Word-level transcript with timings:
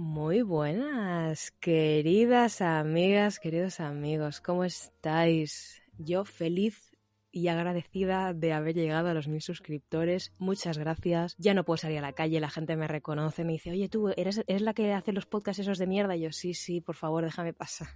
Muy 0.00 0.42
buenas, 0.42 1.50
queridas 1.58 2.60
amigas, 2.60 3.40
queridos 3.40 3.80
amigos, 3.80 4.40
¿cómo 4.40 4.62
estáis? 4.62 5.82
Yo 5.98 6.24
feliz 6.24 6.96
y 7.32 7.48
agradecida 7.48 8.32
de 8.32 8.52
haber 8.52 8.76
llegado 8.76 9.08
a 9.08 9.14
los 9.14 9.26
mil 9.26 9.42
suscriptores. 9.42 10.32
Muchas 10.38 10.78
gracias. 10.78 11.34
Ya 11.36 11.52
no 11.52 11.64
puedo 11.64 11.78
salir 11.78 11.98
a 11.98 12.02
la 12.02 12.12
calle, 12.12 12.38
la 12.38 12.48
gente 12.48 12.76
me 12.76 12.86
reconoce, 12.86 13.42
me 13.42 13.54
dice, 13.54 13.72
oye, 13.72 13.88
tú, 13.88 14.10
¿eres, 14.16 14.44
¿eres 14.46 14.62
la 14.62 14.72
que 14.72 14.92
hace 14.92 15.10
los 15.10 15.26
podcasts 15.26 15.58
esos 15.58 15.78
de 15.78 15.88
mierda? 15.88 16.14
Y 16.14 16.20
yo, 16.20 16.30
sí, 16.30 16.54
sí, 16.54 16.80
por 16.80 16.94
favor, 16.94 17.24
déjame 17.24 17.52
pasar. 17.52 17.88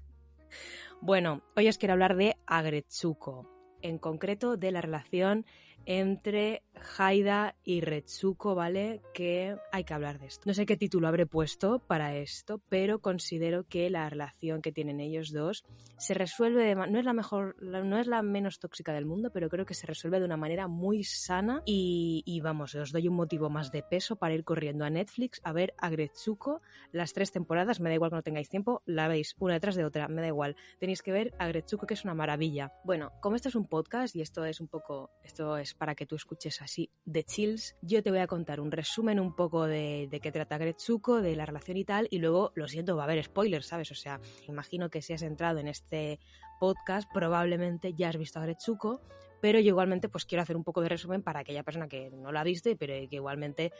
Bueno, 1.00 1.44
hoy 1.54 1.68
os 1.68 1.78
quiero 1.78 1.92
hablar 1.92 2.16
de 2.16 2.34
Agretsuko, 2.48 3.48
en 3.80 3.98
concreto 3.98 4.56
de 4.56 4.72
la 4.72 4.80
relación 4.80 5.46
entre 5.86 6.62
Haida 6.98 7.54
y 7.64 7.80
Retsuko, 7.80 8.54
¿vale? 8.54 9.02
Que 9.14 9.56
hay 9.70 9.84
que 9.84 9.94
hablar 9.94 10.18
de 10.18 10.26
esto. 10.26 10.42
No 10.46 10.54
sé 10.54 10.66
qué 10.66 10.76
título 10.76 11.08
habré 11.08 11.26
puesto 11.26 11.78
para 11.78 12.16
esto, 12.16 12.60
pero 12.68 13.00
considero 13.00 13.64
que 13.64 13.88
la 13.90 14.08
relación 14.08 14.62
que 14.62 14.72
tienen 14.72 15.00
ellos 15.00 15.32
dos 15.32 15.64
se 15.98 16.14
resuelve 16.14 16.64
de 16.64 16.74
no 16.74 16.98
es 16.98 17.04
la 17.04 17.12
mejor, 17.12 17.56
no 17.62 17.98
es 17.98 18.06
la 18.06 18.22
menos 18.22 18.58
tóxica 18.58 18.92
del 18.92 19.06
mundo, 19.06 19.30
pero 19.32 19.48
creo 19.48 19.66
que 19.66 19.74
se 19.74 19.86
resuelve 19.86 20.18
de 20.18 20.24
una 20.24 20.36
manera 20.36 20.66
muy 20.66 21.04
sana 21.04 21.62
y, 21.64 22.40
vamos, 22.42 22.74
os 22.74 22.92
doy 22.92 23.08
un 23.08 23.14
motivo 23.14 23.50
más 23.50 23.70
de 23.70 23.82
peso 23.82 24.16
para 24.16 24.34
ir 24.34 24.44
corriendo 24.44 24.84
a 24.84 24.90
Netflix 24.90 25.40
a 25.44 25.52
ver 25.52 25.74
a 25.78 25.90
Retsuko 25.90 26.60
las 26.90 27.12
tres 27.12 27.32
temporadas, 27.32 27.80
me 27.80 27.88
da 27.88 27.94
igual 27.94 28.10
que 28.10 28.16
no 28.16 28.22
tengáis 28.22 28.48
tiempo, 28.48 28.82
la 28.86 29.08
veis 29.08 29.36
una 29.38 29.54
detrás 29.54 29.76
de 29.76 29.84
otra, 29.84 30.08
me 30.08 30.20
da 30.20 30.26
igual. 30.28 30.56
Tenéis 30.78 31.02
que 31.02 31.12
ver 31.12 31.34
a 31.38 31.46
Gretsuko 31.46 31.86
que 31.86 31.94
es 31.94 32.04
una 32.04 32.14
maravilla. 32.14 32.72
Bueno, 32.84 33.12
como 33.20 33.36
esto 33.36 33.48
es 33.48 33.54
un 33.54 33.66
podcast 33.66 34.14
y 34.16 34.20
esto 34.20 34.44
es 34.44 34.60
un 34.60 34.68
poco, 34.68 35.10
esto 35.22 35.56
es 35.56 35.71
para 35.74 35.94
que 35.94 36.06
tú 36.06 36.16
escuches 36.16 36.60
así 36.62 36.90
de 37.04 37.24
chills, 37.24 37.76
yo 37.82 38.02
te 38.02 38.10
voy 38.10 38.20
a 38.20 38.26
contar 38.26 38.60
un 38.60 38.70
resumen 38.70 39.20
un 39.20 39.34
poco 39.34 39.66
de, 39.66 40.08
de 40.10 40.20
qué 40.20 40.32
trata 40.32 40.58
Gretsuko, 40.58 41.22
de 41.22 41.36
la 41.36 41.46
relación 41.46 41.76
y 41.76 41.84
tal, 41.84 42.08
y 42.10 42.18
luego, 42.18 42.52
lo 42.54 42.68
siento, 42.68 42.96
va 42.96 43.02
a 43.02 43.06
haber 43.06 43.24
spoilers, 43.24 43.66
¿sabes? 43.66 43.90
O 43.90 43.94
sea, 43.94 44.20
imagino 44.48 44.90
que 44.90 45.02
si 45.02 45.12
has 45.12 45.22
entrado 45.22 45.58
en 45.58 45.68
este 45.68 46.18
podcast, 46.60 47.08
probablemente 47.12 47.94
ya 47.94 48.08
has 48.08 48.16
visto 48.16 48.38
a 48.38 48.42
Gretsuko, 48.42 49.00
pero 49.40 49.58
yo 49.58 49.68
igualmente 49.68 50.08
pues 50.08 50.24
quiero 50.24 50.42
hacer 50.42 50.56
un 50.56 50.62
poco 50.62 50.80
de 50.80 50.88
resumen 50.88 51.22
para 51.22 51.40
aquella 51.40 51.64
persona 51.64 51.88
que 51.88 52.10
no 52.10 52.30
la 52.30 52.40
ha 52.40 52.44
visto, 52.44 52.70
pero 52.78 52.94
que 53.08 53.16
igualmente 53.16 53.72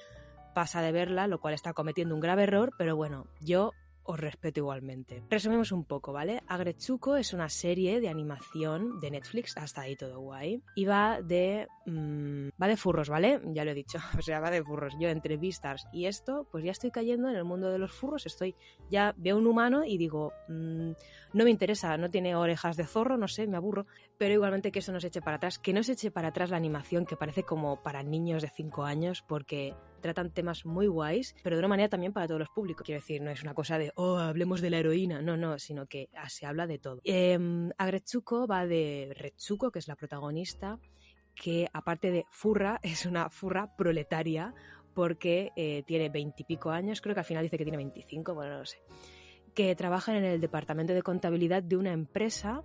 pasa 0.55 0.83
de 0.83 0.93
verla, 0.93 1.27
lo 1.29 1.41
cual 1.41 1.55
está 1.55 1.73
cometiendo 1.73 2.15
un 2.15 2.21
grave 2.21 2.43
error, 2.43 2.73
pero 2.77 2.97
bueno, 2.97 3.27
yo 3.41 3.73
os 4.05 4.19
respeto 4.19 4.61
igualmente. 4.61 5.23
Resumimos 5.29 5.73
un 5.73 5.85
poco, 5.85 6.13
¿vale? 6.13 6.43
Agretsuko 6.47 7.17
es 7.17 7.33
una 7.33 7.49
serie 7.49 8.01
de 8.01 8.09
animación 8.09 9.01
de 9.01 9.11
Netflix, 9.11 9.57
hasta 9.57 9.83
ahí 9.83 9.97
todo 9.97 10.21
guay, 10.21 10.63
y 10.75 10.85
va 10.85 11.21
de... 11.23 11.69
Mmm, 11.87 12.49
va 12.61 12.69
de 12.69 12.77
furros, 12.77 13.09
¿vale? 13.09 13.41
Ya 13.47 13.65
lo 13.65 13.73
he 13.73 13.75
dicho, 13.75 13.99
o 14.19 14.23
sea, 14.23 14.41
va 14.41 14.51
de 14.51 14.63
furros. 14.63 14.95
Yo 14.99 15.09
entre 15.09 15.39
y 15.93 16.07
esto, 16.07 16.47
pues 16.51 16.65
ya 16.65 16.71
estoy 16.71 16.91
cayendo 16.91 17.29
en 17.29 17.37
el 17.37 17.45
mundo 17.45 17.71
de 17.71 17.79
los 17.79 17.93
furros, 17.93 18.27
estoy... 18.27 18.55
Ya 18.91 19.15
veo 19.17 19.37
un 19.37 19.47
humano 19.47 19.85
y 19.85 19.99
digo, 19.99 20.33
mmm, 20.49 20.93
no 21.33 21.45
me 21.45 21.51
interesa, 21.51 21.97
no 21.97 22.11
tiene 22.11 22.37
orejas 22.37 22.77
de 22.77 22.85
zorro, 22.85 23.17
no 23.17 23.29
sé, 23.29 23.47
me 23.47 23.57
aburro, 23.57 23.87
pero 24.23 24.35
igualmente 24.35 24.71
que 24.71 24.79
eso 24.79 24.93
no 24.93 25.01
se 25.01 25.09
eche 25.09 25.21
para 25.21 25.39
atrás, 25.39 25.59
que 25.59 25.73
no 25.73 25.83
se 25.83 25.95
eche 25.95 26.13
para 26.13 26.29
atrás 26.29 26.49
la 26.49 26.57
animación 26.57 27.07
que 27.07 27.17
parece 27.17 27.43
como 27.43 27.83
para 27.83 28.05
niños 28.05 28.41
de 28.43 28.51
5 28.51 28.85
años, 28.85 29.25
porque 29.27 29.75
tratan 30.01 30.31
temas 30.31 30.65
muy 30.65 30.87
guays, 30.87 31.35
pero 31.43 31.57
de 31.57 31.59
una 31.59 31.67
manera 31.67 31.89
también 31.89 32.13
para 32.13 32.29
todos 32.29 32.39
los 32.39 32.49
públicos. 32.51 32.87
Quiero 32.87 33.01
decir, 33.01 33.21
no 33.21 33.33
es 33.33 33.43
una 33.43 33.53
cosa 33.53 33.79
de, 33.79 33.91
oh, 33.97 34.19
hablemos 34.19 34.61
de 34.61 34.71
la 34.71 34.79
heroína, 34.79 35.21
no, 35.21 35.37
no, 35.37 35.59
sino 35.59 35.87
que 35.87 36.09
se 36.29 36.47
habla 36.47 36.69
de 36.69 36.79
todo. 36.79 37.01
Eh, 37.03 37.37
Agretsuko 37.77 38.47
va 38.47 38.65
de 38.65 39.13
Retsuko, 39.19 39.73
que 39.73 39.81
es 39.81 39.89
la 39.89 39.97
protagonista, 39.97 40.79
que 41.35 41.67
aparte 41.73 42.13
de 42.13 42.25
furra, 42.31 42.79
es 42.85 43.07
una 43.07 43.29
furra 43.29 43.75
proletaria, 43.77 44.55
porque 44.95 45.51
eh, 45.57 45.83
tiene 45.85 46.11
veintipico 46.11 46.71
años, 46.71 47.01
creo 47.01 47.17
que 47.17 47.23
al 47.23 47.27
final 47.27 47.43
dice 47.43 47.59
que 47.59 47.65
tiene 47.65 47.79
25, 47.79 48.35
bueno, 48.35 48.53
no 48.53 48.59
lo 48.61 48.67
sé, 48.67 48.79
que 49.53 49.75
trabaja 49.75 50.17
en 50.17 50.23
el 50.23 50.41
departamento 50.41 50.93
de 50.93 51.03
contabilidad 51.03 51.65
de 51.65 51.77
una 51.77 51.91
empresa 51.91 52.63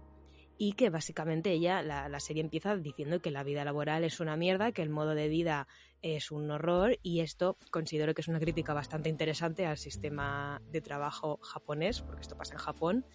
y 0.58 0.74
que 0.74 0.90
básicamente 0.90 1.52
ella, 1.52 1.82
la, 1.82 2.10
la, 2.10 2.20
serie 2.20 2.42
empieza 2.42 2.76
diciendo 2.76 3.22
que 3.22 3.32
la 3.32 3.44
vida 3.44 3.64
laboral 3.64 4.04
es 4.04 4.20
una 4.20 4.36
mierda, 4.36 4.72
que 4.72 4.82
el 4.82 4.90
modo 4.90 5.16
de 5.16 5.28
vida 5.28 5.68
es 6.02 6.32
un 6.32 6.50
horror 6.52 6.98
y 7.02 7.22
esto 7.22 7.58
considero 7.72 8.14
que 8.14 8.22
es 8.22 8.28
una 8.28 8.40
crítica 8.40 8.74
bastante 8.74 9.10
interesante 9.10 9.66
al 9.66 9.78
sistema 9.78 10.62
de 10.72 10.82
trabajo 10.82 11.40
japonés, 11.42 12.02
porque 12.02 12.22
esto 12.22 12.38
pasa 12.38 12.54
en 12.54 12.60
Japón. 12.60 13.06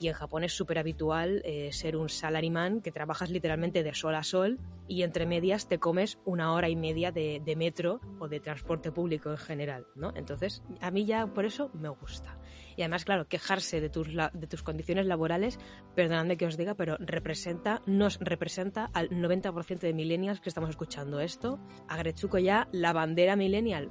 Y 0.00 0.08
en 0.08 0.14
Japón 0.14 0.44
es 0.44 0.54
súper 0.54 0.78
habitual 0.78 1.42
eh, 1.44 1.70
ser 1.72 1.94
un 1.94 2.08
salaryman 2.08 2.80
que 2.80 2.90
trabajas 2.90 3.30
literalmente 3.30 3.82
de 3.82 3.94
sol 3.94 4.14
a 4.14 4.22
sol 4.22 4.58
y 4.88 5.02
entre 5.02 5.26
medias 5.26 5.68
te 5.68 5.78
comes 5.78 6.18
una 6.24 6.54
hora 6.54 6.70
y 6.70 6.74
media 6.74 7.12
de, 7.12 7.40
metro 7.56 8.00
o 8.18 8.26
de 8.26 8.40
transporte 8.40 8.90
público 8.90 9.30
en 9.30 9.36
general, 9.36 9.86
¿no? 9.94 10.12
Entonces, 10.16 10.62
a 10.80 10.90
mí 10.90 11.04
ya 11.04 11.26
por 11.26 11.44
eso 11.44 11.70
me 11.74 11.90
gusta. 11.90 12.38
Y 12.76 12.82
además, 12.82 13.04
claro, 13.04 13.28
quejarse 13.28 13.80
de 13.80 13.90
tus, 13.90 14.08
de 14.08 14.46
tus 14.46 14.62
condiciones 14.62 15.04
laborales, 15.04 15.58
perdonadme 15.94 16.38
que 16.38 16.46
os 16.46 16.56
diga, 16.56 16.74
pero 16.74 16.96
representa, 16.98 17.82
nos 17.84 18.18
representa 18.20 18.88
al 18.94 19.10
90% 19.10 19.80
de 19.80 19.92
millennials 19.92 20.40
que 20.40 20.48
estamos 20.48 20.70
escuchando 20.70 21.20
esto. 21.20 21.60
A 21.88 21.98
Gretsuko 21.98 22.38
ya, 22.38 22.68
la 22.72 22.94
bandera 22.94 23.36
millennial, 23.36 23.90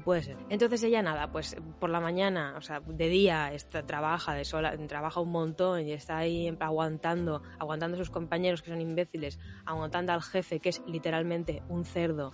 puede 0.00 0.22
ser. 0.22 0.36
Entonces 0.48 0.82
ella 0.82 1.02
nada, 1.02 1.30
pues 1.30 1.56
por 1.80 1.90
la 1.90 2.00
mañana, 2.00 2.54
o 2.56 2.60
sea, 2.60 2.80
de 2.80 3.08
día 3.08 3.52
está, 3.52 3.84
trabaja, 3.84 4.34
de 4.34 4.44
sola, 4.44 4.76
trabaja 4.86 5.20
un 5.20 5.30
montón 5.30 5.86
y 5.86 5.92
está 5.92 6.18
ahí 6.18 6.54
aguantando, 6.60 7.42
aguantando 7.58 7.96
a 7.96 7.98
sus 7.98 8.10
compañeros 8.10 8.62
que 8.62 8.70
son 8.70 8.80
imbéciles, 8.80 9.38
aguantando 9.64 10.12
al 10.12 10.22
jefe 10.22 10.60
que 10.60 10.70
es 10.70 10.82
literalmente 10.86 11.62
un 11.68 11.84
cerdo 11.84 12.32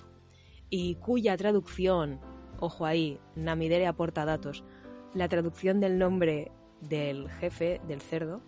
y 0.71 0.97
cuya 0.97 1.37
traducción, 1.37 2.21
ojo 2.61 2.87
ahí, 2.87 3.21
Namidere 3.35 3.87
aporta 3.87 4.25
datos, 4.25 4.65
la 5.15 5.29
traducción 5.29 5.81
del 5.81 5.99
nombre 5.99 6.53
del 6.81 7.29
jefe, 7.31 7.81
del 7.87 8.01
cerdo, 8.01 8.43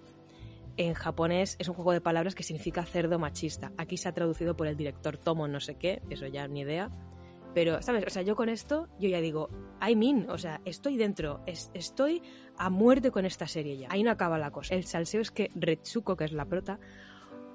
en 0.76 0.94
japonés 0.94 1.56
es 1.58 1.68
un 1.68 1.74
juego 1.74 1.92
de 1.92 2.00
palabras 2.00 2.34
que 2.34 2.42
significa 2.42 2.84
cerdo 2.84 3.18
machista. 3.18 3.72
Aquí 3.76 3.96
se 3.96 4.08
ha 4.08 4.12
traducido 4.12 4.56
por 4.56 4.66
el 4.66 4.76
director 4.76 5.18
Tomo 5.18 5.46
no 5.48 5.60
sé 5.60 5.74
qué, 5.74 6.00
eso 6.08 6.26
ya 6.26 6.46
ni 6.48 6.60
idea. 6.60 6.90
Pero, 7.54 7.82
¿sabes? 7.82 8.04
O 8.06 8.10
sea, 8.10 8.22
yo 8.22 8.36
con 8.36 8.48
esto, 8.48 8.88
yo 8.98 9.08
ya 9.08 9.20
digo, 9.20 9.48
I 9.86 9.96
mean, 9.96 10.28
o 10.30 10.38
sea, 10.38 10.60
estoy 10.64 10.96
dentro, 10.96 11.42
es, 11.46 11.70
estoy 11.74 12.22
a 12.56 12.70
muerte 12.70 13.10
con 13.10 13.24
esta 13.24 13.48
serie 13.48 13.76
ya. 13.76 13.88
Ahí 13.90 14.02
no 14.02 14.10
acaba 14.10 14.38
la 14.38 14.50
cosa. 14.50 14.74
El 14.74 14.84
salseo 14.84 15.20
es 15.20 15.30
que 15.30 15.50
Retsuko, 15.54 16.16
que 16.16 16.24
es 16.24 16.32
la 16.32 16.44
prota, 16.44 16.78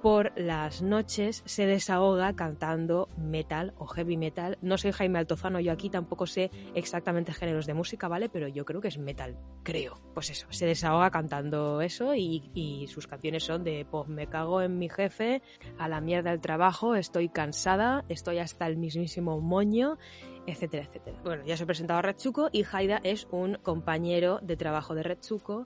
por 0.05 0.39
las 0.39 0.83
noches 0.83 1.41
se 1.47 1.65
desahoga 1.65 2.35
cantando 2.35 3.09
metal 3.17 3.73
o 3.79 3.87
heavy 3.87 4.17
metal. 4.17 4.55
No 4.61 4.77
soy 4.77 4.91
Jaime 4.91 5.17
Altozano, 5.17 5.59
yo 5.59 5.71
aquí 5.71 5.89
tampoco 5.89 6.27
sé 6.27 6.51
exactamente 6.75 7.33
géneros 7.33 7.65
de 7.65 7.73
música, 7.73 8.07
¿vale? 8.07 8.29
Pero 8.29 8.47
yo 8.47 8.65
creo 8.65 8.81
que 8.81 8.89
es 8.89 8.99
metal, 8.99 9.35
creo. 9.63 9.99
Pues 10.13 10.29
eso, 10.29 10.45
se 10.51 10.67
desahoga 10.67 11.09
cantando 11.09 11.81
eso 11.81 12.13
y, 12.13 12.85
sus 12.87 13.07
canciones 13.07 13.45
son 13.45 13.63
de, 13.63 13.83
pues 13.89 14.07
me 14.07 14.27
cago 14.27 14.61
en 14.61 14.77
mi 14.77 14.89
jefe, 14.89 15.41
a 15.79 15.89
la 15.89 16.01
mierda 16.01 16.31
el 16.31 16.39
trabajo, 16.39 16.93
estoy 16.93 17.27
cansada, 17.27 18.05
estoy 18.07 18.37
hasta 18.37 18.67
el 18.67 18.77
mismísimo 18.77 19.41
moño 19.41 19.97
etcétera, 20.45 20.83
etcétera. 20.83 21.19
Bueno, 21.23 21.43
ya 21.47 21.57
se 21.57 21.63
he 21.63 21.65
presentado 21.65 21.97
a 21.97 22.03
Retsuko 22.03 22.49
y 22.51 22.63
Haida 22.71 22.99
es 23.03 23.27
un 23.31 23.55
compañero 23.55 24.37
de 24.43 24.55
trabajo 24.55 24.93
de 24.93 25.01
Retsuko 25.01 25.65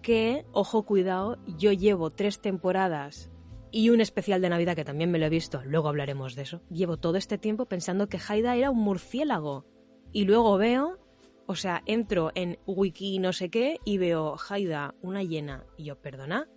que, 0.00 0.46
ojo, 0.52 0.84
cuidado, 0.84 1.38
yo 1.58 1.72
llevo 1.72 2.10
tres 2.10 2.40
temporadas 2.40 3.32
y 3.72 3.90
un 3.90 4.00
especial 4.00 4.40
de 4.40 4.48
Navidad 4.48 4.74
que 4.74 4.84
también 4.84 5.10
me 5.10 5.18
lo 5.18 5.26
he 5.26 5.30
visto, 5.30 5.62
luego 5.64 5.88
hablaremos 5.88 6.34
de 6.34 6.42
eso. 6.42 6.62
Llevo 6.70 6.96
todo 6.96 7.16
este 7.16 7.38
tiempo 7.38 7.66
pensando 7.66 8.08
que 8.08 8.18
Haida 8.18 8.56
era 8.56 8.70
un 8.70 8.78
murciélago. 8.78 9.66
Y 10.12 10.24
luego 10.24 10.56
veo, 10.58 10.98
o 11.46 11.54
sea, 11.54 11.82
entro 11.86 12.32
en 12.34 12.58
wiki 12.66 13.18
no 13.20 13.32
sé 13.32 13.48
qué 13.48 13.78
y 13.84 13.98
veo 13.98 14.36
Haida, 14.48 14.94
una 15.02 15.22
hiena. 15.22 15.64
Y 15.76 15.84
yo, 15.84 16.00
perdona, 16.00 16.48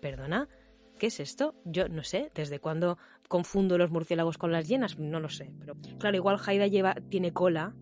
perdona, 0.00 0.48
¿qué 0.98 1.06
es 1.06 1.20
esto? 1.20 1.54
Yo 1.64 1.88
no 1.88 2.02
sé, 2.02 2.32
¿desde 2.34 2.58
cuándo 2.58 2.98
confundo 3.28 3.78
los 3.78 3.90
murciélagos 3.90 4.36
con 4.36 4.50
las 4.50 4.66
hienas? 4.66 4.98
No 4.98 5.20
lo 5.20 5.28
sé. 5.28 5.52
Pero 5.60 5.76
claro, 5.98 6.16
igual 6.16 6.40
Haida 6.44 6.66
lleva, 6.66 6.96
tiene 7.08 7.32
cola. 7.32 7.74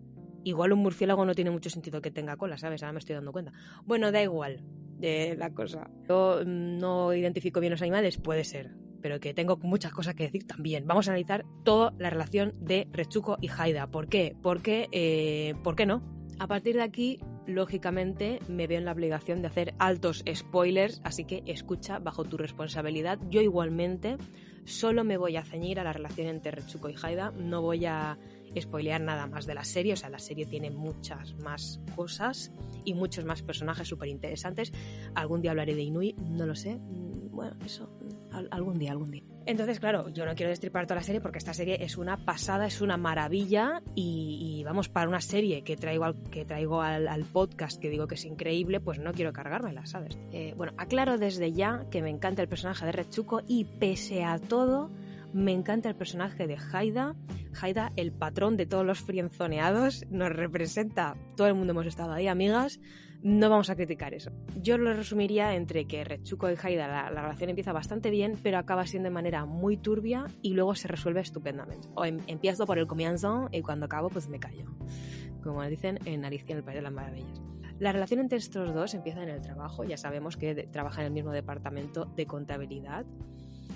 Igual 0.43 0.71
un 0.71 0.79
murciélago 0.79 1.25
no 1.25 1.33
tiene 1.33 1.51
mucho 1.51 1.69
sentido 1.69 2.01
que 2.01 2.11
tenga 2.11 2.37
cola, 2.37 2.57
¿sabes? 2.57 2.83
Ahora 2.83 2.93
me 2.93 2.99
estoy 2.99 3.15
dando 3.15 3.31
cuenta. 3.31 3.53
Bueno, 3.85 4.11
da 4.11 4.21
igual 4.21 4.63
de 4.97 5.35
la 5.37 5.53
cosa. 5.53 5.89
Yo 6.07 6.43
no 6.45 7.13
identifico 7.13 7.59
bien 7.59 7.71
los 7.71 7.81
animales, 7.81 8.17
puede 8.17 8.43
ser, 8.43 8.75
pero 9.01 9.19
que 9.19 9.33
tengo 9.33 9.57
muchas 9.57 9.91
cosas 9.91 10.15
que 10.15 10.23
decir 10.23 10.45
también. 10.45 10.85
Vamos 10.87 11.07
a 11.07 11.11
analizar 11.11 11.45
toda 11.63 11.93
la 11.97 12.09
relación 12.09 12.53
de 12.59 12.87
Retsuko 12.91 13.37
y 13.41 13.49
Haida. 13.49 13.87
¿Por 13.87 14.07
qué? 14.09 14.35
Porque, 14.41 14.87
eh, 14.91 15.55
¿Por 15.63 15.75
qué 15.75 15.85
no? 15.85 16.01
A 16.39 16.47
partir 16.47 16.75
de 16.75 16.83
aquí, 16.83 17.19
lógicamente, 17.47 18.39
me 18.47 18.67
veo 18.67 18.77
en 18.77 18.85
la 18.85 18.91
obligación 18.91 19.41
de 19.41 19.47
hacer 19.47 19.73
altos 19.79 20.23
spoilers, 20.31 21.01
así 21.03 21.25
que 21.25 21.41
escucha 21.45 21.97
bajo 21.99 22.25
tu 22.25 22.37
responsabilidad. 22.37 23.19
Yo 23.29 23.41
igualmente 23.41 24.17
solo 24.65 25.03
me 25.03 25.17
voy 25.17 25.37
a 25.37 25.43
ceñir 25.43 25.79
a 25.79 25.83
la 25.83 25.93
relación 25.93 26.27
entre 26.27 26.51
Retsuko 26.51 26.89
y 26.89 26.95
Haida, 27.01 27.31
no 27.31 27.61
voy 27.61 27.85
a 27.85 28.19
spoilear 28.59 29.01
nada 29.01 29.27
más 29.27 29.45
de 29.45 29.53
la 29.53 29.63
serie, 29.63 29.93
o 29.93 29.97
sea, 29.97 30.09
la 30.09 30.19
serie 30.19 30.45
tiene 30.45 30.69
muchas 30.69 31.35
más 31.35 31.79
cosas 31.95 32.51
y 32.85 32.93
muchos 32.93 33.25
más 33.25 33.41
personajes 33.41 33.87
súper 33.87 34.09
interesantes. 34.09 34.71
Algún 35.15 35.41
día 35.41 35.51
hablaré 35.51 35.75
de 35.75 35.83
Inui, 35.83 36.13
no 36.13 36.45
lo 36.45 36.55
sé, 36.55 36.79
bueno, 37.37 37.55
eso, 37.65 37.89
algún 38.51 38.79
día, 38.79 38.91
algún 38.91 39.11
día. 39.11 39.23
Entonces, 39.45 39.79
claro, 39.79 40.09
yo 40.09 40.25
no 40.25 40.35
quiero 40.35 40.49
destripar 40.49 40.87
toda 40.87 40.97
la 40.97 41.03
serie 41.03 41.21
porque 41.21 41.37
esta 41.37 41.53
serie 41.53 41.77
es 41.81 41.97
una 41.97 42.17
pasada, 42.17 42.65
es 42.65 42.81
una 42.81 42.97
maravilla 42.97 43.81
y, 43.95 44.61
vamos, 44.65 44.89
para 44.89 45.07
una 45.07 45.21
serie 45.21 45.63
que 45.63 45.77
traigo, 45.77 46.03
al, 46.03 46.15
que 46.23 46.43
traigo 46.43 46.81
al, 46.81 47.23
podcast 47.31 47.79
que 47.79 47.89
digo 47.89 48.07
que 48.07 48.15
es 48.15 48.25
increíble, 48.25 48.81
pues 48.81 48.99
no 48.99 49.13
quiero 49.13 49.31
cargármela, 49.31 49.85
¿sabes? 49.85 50.17
Eh, 50.33 50.53
bueno, 50.57 50.73
aclaro 50.77 51.17
desde 51.17 51.53
ya 51.53 51.85
que 51.89 52.01
me 52.01 52.09
encanta 52.09 52.41
el 52.41 52.49
personaje 52.49 52.85
de 52.85 52.91
Rechuko 52.91 53.41
y 53.47 53.63
pese 53.63 54.25
a 54.25 54.37
todo, 54.37 54.91
me 55.37 55.53
encanta 55.53 55.89
el 55.89 55.95
personaje 55.95 56.47
de 56.47 56.57
Haida. 56.57 57.15
Haida, 57.61 57.91
el 57.95 58.11
patrón 58.11 58.57
de 58.57 58.65
todos 58.65 58.85
los 58.85 58.99
frienzoneados, 58.99 60.05
nos 60.09 60.29
representa, 60.29 61.15
todo 61.35 61.47
el 61.47 61.53
mundo 61.53 61.71
hemos 61.71 61.85
estado 61.85 62.11
ahí, 62.11 62.27
amigas 62.27 62.79
no 63.23 63.49
vamos 63.49 63.69
a 63.69 63.75
criticar 63.75 64.13
eso. 64.13 64.31
Yo 64.61 64.77
lo 64.77 64.93
resumiría 64.93 65.55
entre 65.55 65.85
que 65.85 66.03
Rechuko 66.03 66.49
y 66.51 66.55
Haida 66.61 66.87
la, 66.87 67.09
relación 67.09 67.49
empieza 67.49 67.73
bastante 67.73 68.09
bien, 68.11 68.37
pero 68.43 68.57
acaba 68.57 68.85
siendo 68.85 69.09
de 69.09 69.13
manera 69.13 69.45
muy 69.45 69.77
turbia 69.77 70.25
y 70.41 70.53
luego 70.53 70.75
se 70.75 70.87
resuelve 70.87 71.21
estupendamente. 71.21 71.89
O 71.95 72.05
em, 72.05 72.19
empiezo 72.27 72.65
por 72.65 72.77
el 72.77 72.87
comienzo 72.87 73.49
y 73.51 73.61
cuando 73.61 73.87
acabo 73.87 74.09
pues 74.09 74.27
me 74.29 74.39
callo. 74.39 74.65
Como 75.43 75.63
dicen 75.63 75.99
en 76.05 76.25
Alicia 76.25 76.51
en 76.51 76.59
el 76.59 76.63
País 76.63 76.77
de 76.77 76.83
las 76.83 76.93
Maravillas. 76.93 77.41
La 77.79 77.91
relación 77.91 78.19
entre 78.19 78.37
estos 78.37 78.73
dos 78.73 78.93
empieza 78.93 79.21
en 79.23 79.29
el 79.29 79.41
trabajo, 79.41 79.83
ya 79.83 79.97
sabemos 79.97 80.35
que 80.35 80.67
trabajan 80.71 81.01
en 81.01 81.07
el 81.07 81.13
mismo 81.13 81.31
departamento 81.31 82.05
de 82.05 82.25
contabilidad. 82.25 83.05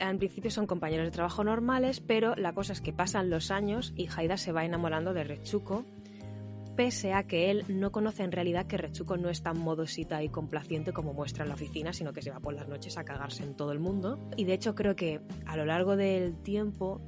En 0.01 0.17
principio 0.17 0.49
son 0.49 0.65
compañeros 0.65 1.05
de 1.05 1.11
trabajo 1.11 1.43
normales, 1.43 1.99
pero 1.99 2.35
la 2.35 2.53
cosa 2.53 2.73
es 2.73 2.81
que 2.81 2.91
pasan 2.91 3.29
los 3.29 3.51
años 3.51 3.93
y 3.95 4.09
Haida 4.09 4.35
se 4.35 4.51
va 4.51 4.65
enamorando 4.65 5.13
de 5.13 5.23
Rechuko 5.23 5.85
pese 6.75 7.13
a 7.13 7.27
que 7.27 7.51
él 7.51 7.65
no 7.67 7.91
conoce 7.91 8.23
en 8.23 8.31
realidad 8.31 8.65
que 8.65 8.77
Rechuko 8.77 9.17
no 9.17 9.29
es 9.29 9.43
tan 9.43 9.59
modosita 9.59 10.23
y 10.23 10.29
complaciente 10.29 10.93
como 10.93 11.13
muestra 11.13 11.43
en 11.43 11.49
la 11.49 11.55
oficina, 11.55 11.93
sino 11.93 12.13
que 12.13 12.23
se 12.23 12.31
va 12.31 12.39
por 12.39 12.55
las 12.55 12.67
noches 12.67 12.97
a 12.97 13.03
cagarse 13.03 13.43
en 13.43 13.53
todo 13.55 13.71
el 13.71 13.79
mundo. 13.79 14.17
Y 14.37 14.45
de 14.45 14.53
hecho 14.53 14.73
creo 14.73 14.95
que 14.95 15.21
a 15.45 15.55
lo 15.55 15.65
largo 15.65 15.95
del 15.95 16.35
tiempo 16.41 16.99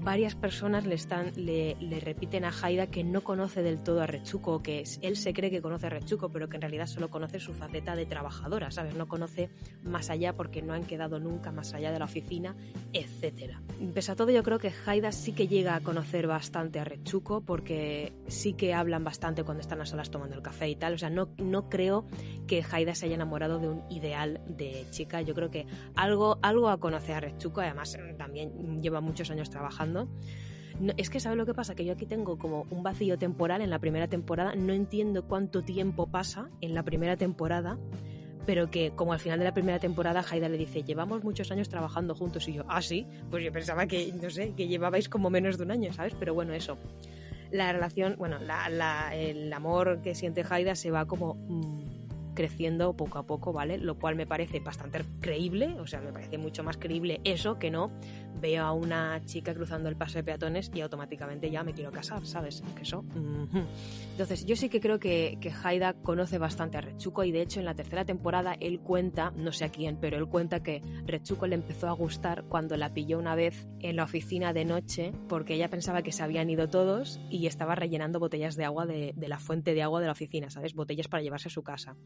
varias 0.00 0.34
personas 0.34 0.86
le, 0.86 0.94
están, 0.94 1.32
le, 1.36 1.76
repiten 2.00 2.44
a 2.44 2.50
Haida 2.50 2.86
que 2.86 3.04
no 3.04 3.22
conoce 3.22 3.62
del 3.62 3.82
todo 3.82 4.00
a 4.00 4.06
Rechuko, 4.06 4.62
que 4.62 4.84
él 5.02 5.16
se 5.16 5.34
cree 5.34 5.50
que 5.50 5.60
conoce 5.60 5.86
a 5.86 5.90
Rechuko, 5.90 6.30
pero 6.30 6.48
que 6.48 6.56
en 6.56 6.62
realidad 6.62 6.86
solo 6.86 7.10
conoce 7.10 7.38
su 7.38 7.52
faceta 7.52 7.94
de 7.94 8.06
trabajadora, 8.06 8.70
¿sabes? 8.70 8.94
No 8.94 9.08
conoce 9.08 9.50
más 9.82 10.08
allá 10.08 10.34
porque 10.34 10.62
no 10.62 10.72
han 10.72 10.84
quedado 10.84 11.20
nunca 11.20 11.52
más 11.52 11.74
allá 11.74 11.92
de 11.92 11.98
la 11.98 12.06
oficina, 12.06 12.56
etc. 12.92 13.56
Pese 13.94 14.12
a 14.12 14.16
todo, 14.16 14.30
yo 14.30 14.42
creo 14.42 14.58
que 14.58 14.72
Haida 14.86 15.12
sí 15.12 15.32
que 15.32 15.48
llega 15.48 15.74
a 15.74 15.80
conocer 15.80 16.26
bastante 16.26 16.80
a 16.80 16.84
Rechuko 16.84 17.42
porque 17.42 18.14
sí 18.26 18.54
que 18.54 18.72
hablan 18.72 19.04
bastante 19.04 19.44
cuando 19.44 19.60
están 19.60 19.80
a 19.82 19.86
solas 19.86 20.10
tomando 20.10 20.34
el 20.34 20.42
café 20.42 20.68
y 20.68 20.76
tal. 20.76 20.94
O 20.94 20.98
sea, 20.98 21.10
no, 21.10 21.28
no 21.36 21.68
creo 21.68 22.06
que 22.46 22.64
Haida 22.70 22.94
se 22.94 23.06
haya 23.06 23.16
enamorado 23.16 23.58
de 23.58 23.68
un 23.68 23.82
ideal 23.90 24.40
de 24.46 24.86
chica. 24.90 25.20
Yo 25.20 25.34
creo 25.34 25.50
que 25.50 25.66
algo, 25.94 26.38
algo 26.40 26.70
a 26.70 26.80
conocer 26.80 27.16
a 27.16 27.20
Rechuko, 27.20 27.60
además 27.60 27.98
también 28.16 28.80
lleva 28.80 29.00
muchos 29.00 29.30
años 29.30 29.50
trabajando 29.50 29.89
es 30.96 31.10
que, 31.10 31.20
¿sabes 31.20 31.36
lo 31.36 31.46
que 31.46 31.54
pasa? 31.54 31.74
Que 31.74 31.84
yo 31.84 31.92
aquí 31.92 32.06
tengo 32.06 32.38
como 32.38 32.66
un 32.70 32.82
vacío 32.82 33.18
temporal 33.18 33.60
en 33.60 33.70
la 33.70 33.78
primera 33.78 34.08
temporada. 34.08 34.54
No 34.54 34.72
entiendo 34.72 35.24
cuánto 35.26 35.62
tiempo 35.62 36.06
pasa 36.06 36.48
en 36.60 36.74
la 36.74 36.82
primera 36.82 37.16
temporada, 37.16 37.78
pero 38.46 38.70
que 38.70 38.92
como 38.92 39.12
al 39.12 39.20
final 39.20 39.38
de 39.38 39.44
la 39.44 39.54
primera 39.54 39.78
temporada 39.78 40.24
Haida 40.28 40.48
le 40.48 40.56
dice, 40.56 40.82
llevamos 40.82 41.22
muchos 41.22 41.50
años 41.50 41.68
trabajando 41.68 42.14
juntos. 42.14 42.48
Y 42.48 42.54
yo, 42.54 42.64
ah, 42.68 42.82
sí, 42.82 43.06
pues 43.30 43.44
yo 43.44 43.52
pensaba 43.52 43.86
que, 43.86 44.12
no 44.12 44.30
sé, 44.30 44.54
que 44.54 44.68
llevabais 44.68 45.08
como 45.08 45.28
menos 45.28 45.58
de 45.58 45.64
un 45.64 45.70
año, 45.70 45.92
¿sabes? 45.92 46.14
Pero 46.18 46.34
bueno, 46.34 46.54
eso. 46.54 46.78
La 47.50 47.72
relación, 47.72 48.14
bueno, 48.16 48.38
el 49.12 49.52
amor 49.52 50.00
que 50.02 50.14
siente 50.14 50.44
Haida 50.48 50.74
se 50.74 50.90
va 50.90 51.06
como... 51.06 51.34
Mm, 51.34 51.90
creciendo 52.34 52.94
poco 52.94 53.18
a 53.18 53.26
poco, 53.26 53.52
¿vale? 53.52 53.76
Lo 53.76 53.98
cual 53.98 54.16
me 54.16 54.26
parece 54.26 54.60
bastante 54.60 55.04
creíble, 55.20 55.76
o 55.78 55.86
sea, 55.86 56.00
me 56.00 56.10
parece 56.10 56.38
mucho 56.38 56.62
más 56.62 56.78
creíble 56.78 57.20
eso 57.24 57.58
que 57.58 57.70
no 57.70 57.90
veo 58.40 58.64
a 58.64 58.72
una 58.72 59.24
chica 59.24 59.54
cruzando 59.54 59.88
el 59.88 59.96
paso 59.96 60.18
de 60.18 60.24
peatones 60.24 60.70
y 60.74 60.80
automáticamente 60.80 61.50
ya 61.50 61.62
me 61.62 61.72
quiero 61.72 61.90
casar, 61.90 62.26
¿sabes? 62.26 62.62
Que 62.74 62.82
eso. 62.82 63.04
Entonces, 64.12 64.46
yo 64.46 64.56
sí 64.56 64.68
que 64.68 64.80
creo 64.80 64.98
que, 64.98 65.38
que 65.40 65.50
Haida 65.50 65.94
conoce 65.94 66.38
bastante 66.38 66.78
a 66.78 66.80
Rechuko 66.80 67.24
y 67.24 67.32
de 67.32 67.42
hecho 67.42 67.60
en 67.60 67.66
la 67.66 67.74
tercera 67.74 68.04
temporada 68.04 68.56
él 68.60 68.80
cuenta, 68.80 69.32
no 69.36 69.52
sé 69.52 69.64
a 69.64 69.68
quién, 69.70 69.98
pero 70.00 70.16
él 70.16 70.26
cuenta 70.26 70.62
que 70.62 70.82
Rechuko 71.06 71.46
le 71.46 71.54
empezó 71.54 71.88
a 71.88 71.92
gustar 71.92 72.44
cuando 72.44 72.76
la 72.76 72.92
pilló 72.92 73.18
una 73.18 73.34
vez 73.34 73.66
en 73.80 73.96
la 73.96 74.04
oficina 74.04 74.52
de 74.52 74.64
noche 74.64 75.12
porque 75.28 75.54
ella 75.54 75.68
pensaba 75.68 76.02
que 76.02 76.12
se 76.12 76.22
habían 76.22 76.50
ido 76.50 76.68
todos 76.68 77.20
y 77.30 77.46
estaba 77.46 77.74
rellenando 77.74 78.20
botellas 78.20 78.56
de 78.56 78.64
agua 78.64 78.86
de, 78.86 79.12
de 79.16 79.28
la 79.28 79.38
fuente 79.38 79.74
de 79.74 79.82
agua 79.82 80.00
de 80.00 80.06
la 80.06 80.12
oficina, 80.12 80.50
¿sabes? 80.50 80.74
Botellas 80.74 81.08
para 81.08 81.22
llevarse 81.22 81.48
a 81.48 81.50
su 81.50 81.62
casa. 81.62 81.96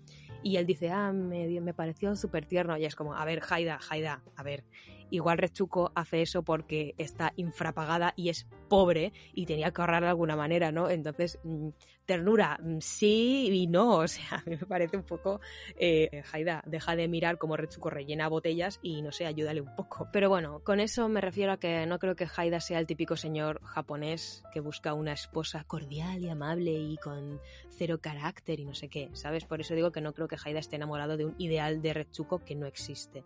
Y 0.42 0.56
él 0.56 0.66
dice, 0.66 0.90
ah, 0.90 1.12
me, 1.12 1.60
me 1.60 1.74
pareció 1.74 2.14
súper 2.16 2.46
tierno. 2.46 2.76
Y 2.76 2.84
es 2.84 2.94
como, 2.94 3.14
a 3.14 3.24
ver, 3.24 3.42
Haida, 3.48 3.78
Haida, 3.88 4.22
a 4.36 4.42
ver, 4.42 4.64
Igual 5.14 5.38
Rechuco 5.38 5.92
hace 5.94 6.22
eso 6.22 6.42
porque 6.42 6.96
está 6.98 7.32
infrapagada 7.36 8.14
y 8.16 8.30
es 8.30 8.48
pobre 8.68 9.12
y 9.32 9.46
tenía 9.46 9.70
que 9.70 9.80
ahorrar 9.80 10.02
de 10.02 10.08
alguna 10.08 10.34
manera, 10.34 10.72
¿no? 10.72 10.90
Entonces, 10.90 11.38
mm, 11.44 11.68
ternura, 12.04 12.58
mm, 12.60 12.78
sí 12.80 13.48
y 13.52 13.68
no. 13.68 13.98
O 14.04 14.08
sea, 14.08 14.38
a 14.44 14.50
mí 14.50 14.56
me 14.56 14.66
parece 14.66 14.96
un 14.96 15.04
poco, 15.04 15.40
eh, 15.76 16.24
deja 16.66 16.96
de 16.96 17.06
mirar 17.06 17.38
cómo 17.38 17.56
Rechuco 17.56 17.90
rellena 17.90 18.28
botellas 18.28 18.80
y 18.82 19.02
no 19.02 19.12
sé, 19.12 19.24
ayúdale 19.24 19.60
un 19.60 19.74
poco. 19.76 20.08
Pero 20.12 20.28
bueno, 20.28 20.64
con 20.64 20.80
eso 20.80 21.08
me 21.08 21.20
refiero 21.20 21.52
a 21.52 21.58
que 21.58 21.86
no 21.86 22.00
creo 22.00 22.16
que 22.16 22.26
Haida 22.36 22.58
sea 22.58 22.80
el 22.80 22.86
típico 22.86 23.16
señor 23.16 23.62
japonés 23.62 24.42
que 24.52 24.58
busca 24.58 24.94
una 24.94 25.12
esposa 25.12 25.62
cordial 25.62 26.24
y 26.24 26.28
amable 26.28 26.72
y 26.72 26.96
con 26.96 27.40
cero 27.70 28.00
carácter 28.00 28.58
y 28.58 28.64
no 28.64 28.74
sé 28.74 28.88
qué, 28.88 29.10
¿sabes? 29.12 29.44
Por 29.44 29.60
eso 29.60 29.74
digo 29.74 29.92
que 29.92 30.00
no 30.00 30.12
creo 30.12 30.26
que 30.26 30.36
Haida 30.44 30.58
esté 30.58 30.74
enamorado 30.74 31.16
de 31.16 31.24
un 31.24 31.36
ideal 31.38 31.82
de 31.82 31.94
Rechuco 31.94 32.44
que 32.44 32.56
no 32.56 32.66
existe 32.66 33.24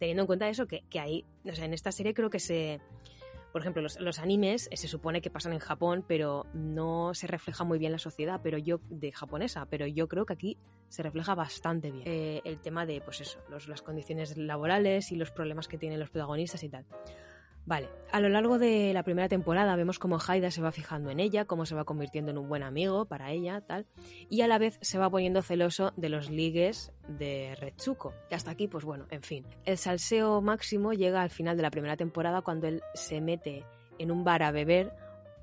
teniendo 0.00 0.22
en 0.24 0.26
cuenta 0.26 0.48
eso, 0.48 0.66
que, 0.66 0.82
que 0.90 0.98
ahí, 0.98 1.24
o 1.44 1.54
sea, 1.54 1.66
en 1.66 1.74
esta 1.74 1.92
serie 1.92 2.14
creo 2.14 2.30
que 2.30 2.40
se, 2.40 2.80
por 3.52 3.60
ejemplo, 3.60 3.82
los, 3.82 4.18
animes 4.18 4.68
se 4.72 4.88
supone 4.88 5.20
que 5.20 5.30
pasan 5.30 5.52
en 5.52 5.58
Japón, 5.58 6.04
pero 6.08 6.46
no 6.54 7.14
se 7.14 7.26
refleja 7.26 7.64
muy 7.64 7.78
bien 7.78 7.92
la 7.92 7.98
sociedad 7.98 8.40
pero 8.42 8.58
yo 8.58 8.80
de 8.88 9.12
japonesa, 9.12 9.66
pero 9.66 9.86
yo 9.86 10.08
creo 10.08 10.24
que 10.24 10.32
aquí 10.32 10.56
se 10.88 11.02
refleja 11.02 11.34
bastante 11.34 11.90
bien 11.90 12.04
eh, 12.06 12.40
el 12.44 12.60
tema 12.60 12.86
de, 12.86 13.00
pues 13.00 13.20
eso, 13.20 13.40
las 13.68 13.82
condiciones 13.82 14.36
laborales 14.36 15.12
y 15.12 15.16
los 15.16 15.30
problemas 15.30 15.68
que 15.68 15.78
tienen 15.78 16.00
los 16.00 16.10
protagonistas 16.10 16.62
y 16.62 16.68
tal. 16.68 16.86
Vale, 17.70 17.88
a 18.10 18.18
lo 18.18 18.28
largo 18.28 18.58
de 18.58 18.92
la 18.92 19.04
primera 19.04 19.28
temporada 19.28 19.76
vemos 19.76 20.00
cómo 20.00 20.18
Haida 20.18 20.50
se 20.50 20.60
va 20.60 20.72
fijando 20.72 21.08
en 21.10 21.20
ella, 21.20 21.44
cómo 21.44 21.66
se 21.66 21.76
va 21.76 21.84
convirtiendo 21.84 22.32
en 22.32 22.38
un 22.38 22.48
buen 22.48 22.64
amigo 22.64 23.04
para 23.04 23.30
ella, 23.30 23.60
tal, 23.60 23.86
y 24.28 24.40
a 24.40 24.48
la 24.48 24.58
vez 24.58 24.76
se 24.80 24.98
va 24.98 25.08
poniendo 25.08 25.40
celoso 25.40 25.92
de 25.96 26.08
los 26.08 26.30
ligues 26.30 26.92
de 27.06 27.54
Retsuko. 27.60 28.12
Y 28.28 28.34
hasta 28.34 28.50
aquí, 28.50 28.66
pues 28.66 28.84
bueno, 28.84 29.06
en 29.10 29.22
fin. 29.22 29.46
El 29.64 29.78
salseo 29.78 30.40
máximo 30.40 30.94
llega 30.94 31.22
al 31.22 31.30
final 31.30 31.56
de 31.56 31.62
la 31.62 31.70
primera 31.70 31.96
temporada 31.96 32.42
cuando 32.42 32.66
él 32.66 32.82
se 32.94 33.20
mete 33.20 33.64
en 34.00 34.10
un 34.10 34.24
bar 34.24 34.42
a 34.42 34.50
beber 34.50 34.92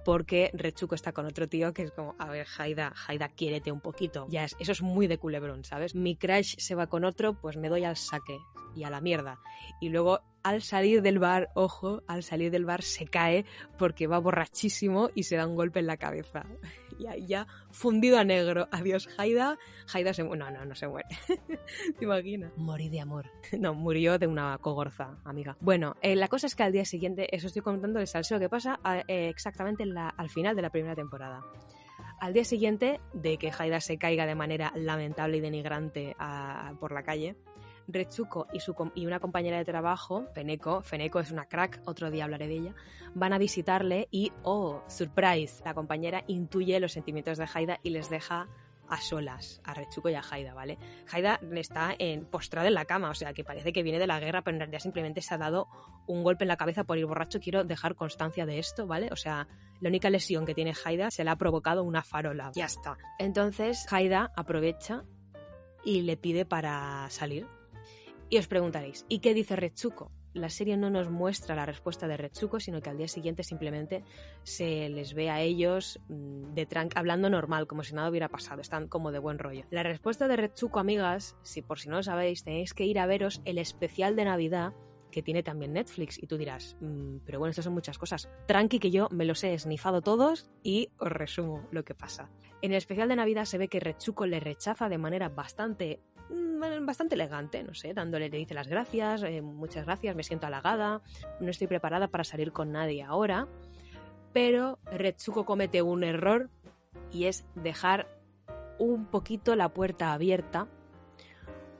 porque 0.07 0.51
Rechuko 0.53 0.95
está 0.95 1.11
con 1.11 1.25
otro 1.25 1.49
tío 1.49 1.73
que 1.73 1.81
es 1.81 1.91
como, 1.91 2.15
a 2.17 2.29
ver, 2.29 2.47
Haida, 2.57 2.93
Haida, 3.05 3.27
quiérete 3.27 3.73
un 3.73 3.81
poquito. 3.81 4.25
Ya 4.29 4.45
es, 4.45 4.55
eso 4.57 4.71
es 4.71 4.81
muy 4.81 5.05
de 5.05 5.17
culebrón, 5.17 5.65
¿sabes? 5.65 5.95
Mi 5.95 6.15
crush 6.15 6.55
se 6.59 6.75
va 6.75 6.87
con 6.87 7.03
otro, 7.03 7.33
pues 7.33 7.57
me 7.57 7.67
doy 7.67 7.83
al 7.83 7.97
saque 7.97 8.39
y 8.73 8.85
a 8.85 8.89
la 8.89 9.01
mierda. 9.01 9.41
Y 9.81 9.89
luego 9.89 10.21
al 10.43 10.61
salir 10.61 11.01
del 11.01 11.19
bar, 11.19 11.49
ojo, 11.55 12.03
al 12.07 12.23
salir 12.23 12.51
del 12.51 12.63
bar 12.63 12.83
se 12.83 13.05
cae 13.05 13.43
porque 13.77 14.07
va 14.07 14.17
borrachísimo 14.17 15.09
y 15.13 15.23
se 15.23 15.35
da 15.35 15.45
un 15.45 15.57
golpe 15.57 15.81
en 15.81 15.87
la 15.87 15.97
cabeza. 15.97 16.45
Y 16.97 17.07
ahí 17.07 17.27
ya 17.27 17.47
fundido 17.71 18.17
a 18.17 18.23
negro. 18.23 18.67
Adiós, 18.71 19.09
Haida. 19.17 19.57
Haida 19.93 20.13
se 20.13 20.23
muere. 20.23 20.43
No, 20.43 20.51
no, 20.51 20.65
no 20.65 20.75
se 20.75 20.87
muere. 20.87 21.07
¿Te 21.97 22.05
imaginas? 22.05 22.51
Morí 22.57 22.89
de 22.89 23.01
amor. 23.01 23.29
No, 23.57 23.73
murió 23.73 24.19
de 24.19 24.27
una 24.27 24.57
cogorza, 24.59 25.17
amiga. 25.23 25.57
Bueno, 25.59 25.95
eh, 26.01 26.15
la 26.15 26.27
cosa 26.27 26.47
es 26.47 26.55
que 26.55 26.63
al 26.63 26.71
día 26.71 26.85
siguiente, 26.85 27.33
eso 27.35 27.47
estoy 27.47 27.61
contando 27.61 27.99
el 27.99 28.07
salseo 28.07 28.39
que 28.39 28.49
pasa 28.49 28.79
eh, 29.07 29.29
exactamente 29.29 29.83
al 29.83 30.29
final 30.29 30.55
de 30.55 30.61
la 30.61 30.69
primera 30.69 30.95
temporada. 30.95 31.41
Al 32.19 32.33
día 32.33 32.43
siguiente 32.43 32.99
de 33.13 33.37
que 33.37 33.51
Haida 33.57 33.79
se 33.79 33.97
caiga 33.97 34.25
de 34.25 34.35
manera 34.35 34.71
lamentable 34.75 35.37
y 35.37 35.41
denigrante 35.41 36.15
por 36.79 36.91
la 36.91 37.03
calle, 37.03 37.35
Retsuko 37.87 38.47
y, 38.53 38.59
su, 38.59 38.75
y 38.95 39.05
una 39.05 39.19
compañera 39.19 39.57
de 39.57 39.65
trabajo, 39.65 40.25
Feneko, 40.33 40.81
Feneko 40.81 41.19
es 41.19 41.31
una 41.31 41.45
crack, 41.45 41.81
otro 41.85 42.11
día 42.11 42.25
hablaré 42.25 42.47
de 42.47 42.55
ella, 42.55 42.75
van 43.13 43.33
a 43.33 43.37
visitarle 43.37 44.07
y, 44.11 44.31
oh, 44.43 44.83
surprise, 44.87 45.61
la 45.63 45.73
compañera 45.73 46.23
intuye 46.27 46.79
los 46.79 46.91
sentimientos 46.91 47.37
de 47.37 47.47
Haida 47.53 47.79
y 47.83 47.91
les 47.91 48.09
deja 48.09 48.47
a 48.89 49.01
solas 49.01 49.61
a 49.63 49.73
Retsuko 49.73 50.09
y 50.09 50.15
a 50.15 50.21
Haida, 50.21 50.53
¿vale? 50.53 50.77
Haida 51.11 51.39
está 51.53 51.93
en, 51.97 52.25
postrada 52.25 52.67
en 52.67 52.73
la 52.73 52.85
cama, 52.85 53.09
o 53.09 53.15
sea, 53.15 53.33
que 53.33 53.43
parece 53.43 53.73
que 53.73 53.83
viene 53.83 53.99
de 53.99 54.07
la 54.07 54.19
guerra, 54.19 54.41
pero 54.41 54.55
en 54.55 54.59
realidad 54.59 54.79
simplemente 54.79 55.21
se 55.21 55.33
ha 55.33 55.37
dado 55.37 55.67
un 56.07 56.23
golpe 56.23 56.43
en 56.43 56.49
la 56.49 56.57
cabeza 56.57 56.83
por 56.83 56.97
ir 56.97 57.05
borracho. 57.05 57.39
Quiero 57.39 57.63
dejar 57.63 57.95
constancia 57.95 58.45
de 58.45 58.59
esto, 58.59 58.87
¿vale? 58.87 59.09
O 59.11 59.15
sea, 59.15 59.47
la 59.81 59.89
única 59.89 60.09
lesión 60.09 60.45
que 60.45 60.55
tiene 60.55 60.73
Haida 60.83 61.11
se 61.11 61.23
le 61.23 61.29
ha 61.29 61.35
provocado 61.35 61.83
una 61.83 62.03
farola. 62.03 62.51
Ya 62.55 62.65
está. 62.65 62.97
Entonces, 63.19 63.85
Haida 63.91 64.31
aprovecha 64.35 65.03
y 65.83 66.01
le 66.01 66.17
pide 66.17 66.45
para 66.45 67.09
salir, 67.09 67.47
y 68.29 68.37
os 68.37 68.47
preguntaréis, 68.47 69.05
¿y 69.09 69.19
qué 69.19 69.33
dice 69.33 69.55
Retsuko? 69.55 70.11
La 70.33 70.49
serie 70.49 70.77
no 70.77 70.89
nos 70.89 71.09
muestra 71.09 71.55
la 71.55 71.65
respuesta 71.65 72.07
de 72.07 72.17
Retsuko, 72.17 72.59
sino 72.59 72.81
que 72.81 72.89
al 72.89 72.97
día 72.97 73.07
siguiente 73.07 73.43
simplemente 73.43 74.03
se 74.43 74.89
les 74.89 75.13
ve 75.13 75.29
a 75.29 75.41
ellos 75.41 75.99
mm, 76.09 76.53
de 76.53 76.67
hablando 76.95 77.29
normal, 77.29 77.67
como 77.67 77.83
si 77.83 77.95
nada 77.95 78.09
hubiera 78.09 78.29
pasado, 78.29 78.61
están 78.61 78.87
como 78.87 79.11
de 79.11 79.19
buen 79.19 79.39
rollo. 79.39 79.63
La 79.71 79.83
respuesta 79.83 80.27
de 80.27 80.35
Retsuko, 80.35 80.79
amigas, 80.79 81.37
si 81.41 81.61
por 81.61 81.79
si 81.79 81.89
no 81.89 81.97
lo 81.97 82.03
sabéis, 82.03 82.43
tenéis 82.43 82.73
que 82.73 82.85
ir 82.85 82.99
a 82.99 83.07
veros 83.07 83.41
el 83.45 83.57
especial 83.57 84.15
de 84.15 84.25
Navidad 84.25 84.73
que 85.11 85.23
tiene 85.23 85.41
también 85.41 85.73
Netflix. 85.73 86.21
Y 86.21 86.27
tú 86.27 86.37
dirás, 86.37 86.77
mm, 86.81 87.19
pero 87.25 87.39
bueno, 87.39 87.49
estas 87.49 87.65
son 87.65 87.73
muchas 87.73 87.97
cosas. 87.97 88.29
Tranqui 88.45 88.79
que 88.79 88.91
yo 88.91 89.07
me 89.09 89.25
los 89.25 89.43
he 89.43 89.53
esnifado 89.53 90.01
todos 90.01 90.49
y 90.63 90.89
os 90.99 91.11
resumo 91.11 91.67
lo 91.71 91.83
que 91.83 91.95
pasa. 91.95 92.29
En 92.61 92.71
el 92.71 92.77
especial 92.77 93.07
de 93.09 93.15
Navidad 93.15 93.45
se 93.45 93.57
ve 93.57 93.67
que 93.67 93.79
Rechuko 93.79 94.25
le 94.25 94.39
rechaza 94.39 94.89
de 94.89 94.97
manera 94.97 95.29
bastante 95.29 96.01
bastante 96.81 97.15
elegante, 97.15 97.63
no 97.63 97.73
sé, 97.73 97.93
dándole, 97.93 98.29
le 98.29 98.37
dice 98.37 98.53
las 98.53 98.67
gracias, 98.67 99.23
eh, 99.23 99.41
muchas 99.41 99.85
gracias, 99.85 100.15
me 100.15 100.23
siento 100.23 100.47
halagada, 100.47 101.01
no 101.39 101.49
estoy 101.49 101.67
preparada 101.67 102.07
para 102.07 102.23
salir 102.23 102.51
con 102.51 102.71
nadie 102.71 103.03
ahora, 103.03 103.47
pero 104.33 104.79
Retsuko 104.85 105.45
comete 105.45 105.81
un 105.81 106.03
error 106.03 106.49
y 107.11 107.25
es 107.25 107.45
dejar 107.55 108.07
un 108.79 109.05
poquito 109.05 109.55
la 109.55 109.69
puerta 109.69 110.13
abierta 110.13 110.67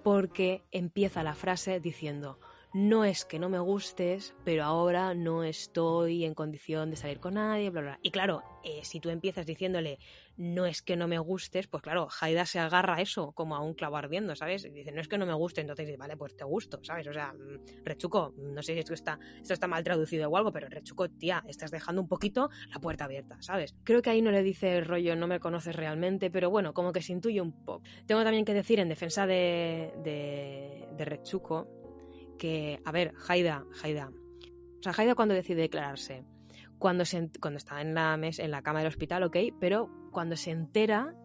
porque 0.04 0.64
empieza 0.72 1.24
la 1.24 1.34
frase 1.34 1.80
diciendo, 1.80 2.40
no 2.74 3.06
es 3.06 3.26
que 3.26 3.40
no 3.40 3.50
me 3.50 3.60
gustes, 3.60 4.36
pero 4.44 4.64
ahora 4.64 5.14
no 5.14 5.44
estoy 5.44 6.26
en 6.26 6.34
condición 6.34 6.90
de 6.90 6.98
salir 6.98 7.20
con 7.20 7.36
nadie, 7.36 7.70
bla, 7.70 7.82
bla. 7.82 8.00
Y 8.02 8.12
claro, 8.12 8.44
eh, 8.64 8.82
si 8.84 9.00
tú 9.00 9.10
empiezas 9.10 9.46
diciéndole, 9.46 10.00
no 10.36 10.66
es 10.66 10.82
que 10.82 10.96
no 10.96 11.08
me 11.08 11.18
gustes, 11.18 11.68
pues 11.68 11.82
claro, 11.82 12.08
Haida 12.20 12.46
se 12.46 12.60
agarra 12.60 12.98
a 12.98 13.02
eso 13.02 13.32
como 13.32 13.56
a 13.56 13.62
un 13.62 13.74
clavo 13.74 13.98
ardiendo, 13.98 14.36
¿sabes? 14.36 14.64
Dice, 14.72 14.92
no 14.92 15.02
es 15.02 15.08
que 15.08 15.18
no 15.18 15.26
me 15.26 15.34
guste, 15.34 15.62
entonces 15.62 15.88
dice, 15.88 15.98
vale, 15.98 16.18
pues 16.18 16.36
te 16.36 16.44
gusto, 16.44 16.80
¿sabes? 16.84 17.08
O 17.08 17.14
sea, 17.14 17.34
mm, 17.34 17.84
Rechuco, 17.84 18.34
no 18.38 18.62
sé 18.62 18.74
si 18.74 18.80
esto 18.80 18.94
está, 18.94 19.18
esto 19.42 19.54
está 19.54 19.68
mal 19.68 19.84
traducido 19.84 20.30
o 20.30 20.38
algo, 20.38 20.52
pero 20.52 20.68
Rechuco, 20.70 21.10
tía, 21.10 21.44
estás 21.48 21.72
dejando 21.72 22.02
un 22.02 22.08
poquito 22.08 22.50
la 22.70 22.80
puerta 22.80 23.06
abierta, 23.06 23.42
¿sabes? 23.42 23.76
Creo 23.84 24.02
que 24.02 24.10
ahí 24.10 24.22
no 24.22 24.32
le 24.32 24.44
dice 24.44 24.78
el 24.78 24.86
rollo, 24.86 25.16
no 25.16 25.28
me 25.28 25.40
conoces 25.40 25.76
realmente, 25.76 26.30
pero 26.30 26.50
bueno, 26.50 26.74
como 26.74 26.92
que 26.92 27.02
se 27.02 27.14
intuye 27.14 27.42
un 27.42 27.64
poco. 27.64 27.82
Tengo 28.06 28.24
también 28.24 28.46
que 28.46 28.54
decir 28.54 28.80
en 28.80 28.90
defensa 28.90 29.26
de, 29.26 29.94
de, 30.04 30.88
de 30.96 31.06
Rechuco 31.06 31.77
que, 32.38 32.80
a 32.86 32.92
ver, 32.92 33.14
Haida, 33.28 33.66
Haida. 33.82 34.12
O 34.80 34.84
sea, 34.84 34.94
Haida 34.96 35.16
cuando 35.16 35.34
decide 35.34 35.62
declararse, 35.62 36.24
cuando, 36.78 37.06
se, 37.06 37.30
cuando 37.40 37.58
está 37.58 37.82
en 37.82 37.94
la, 37.94 38.16
mes, 38.18 38.40
en 38.40 38.52
la 38.52 38.62
cama 38.62 38.80
del 38.80 38.88
hospital, 38.88 39.24
ok, 39.24 39.38
pero 39.60 39.90
cuando 40.12 40.36
se 40.36 40.52
entera 40.52 41.16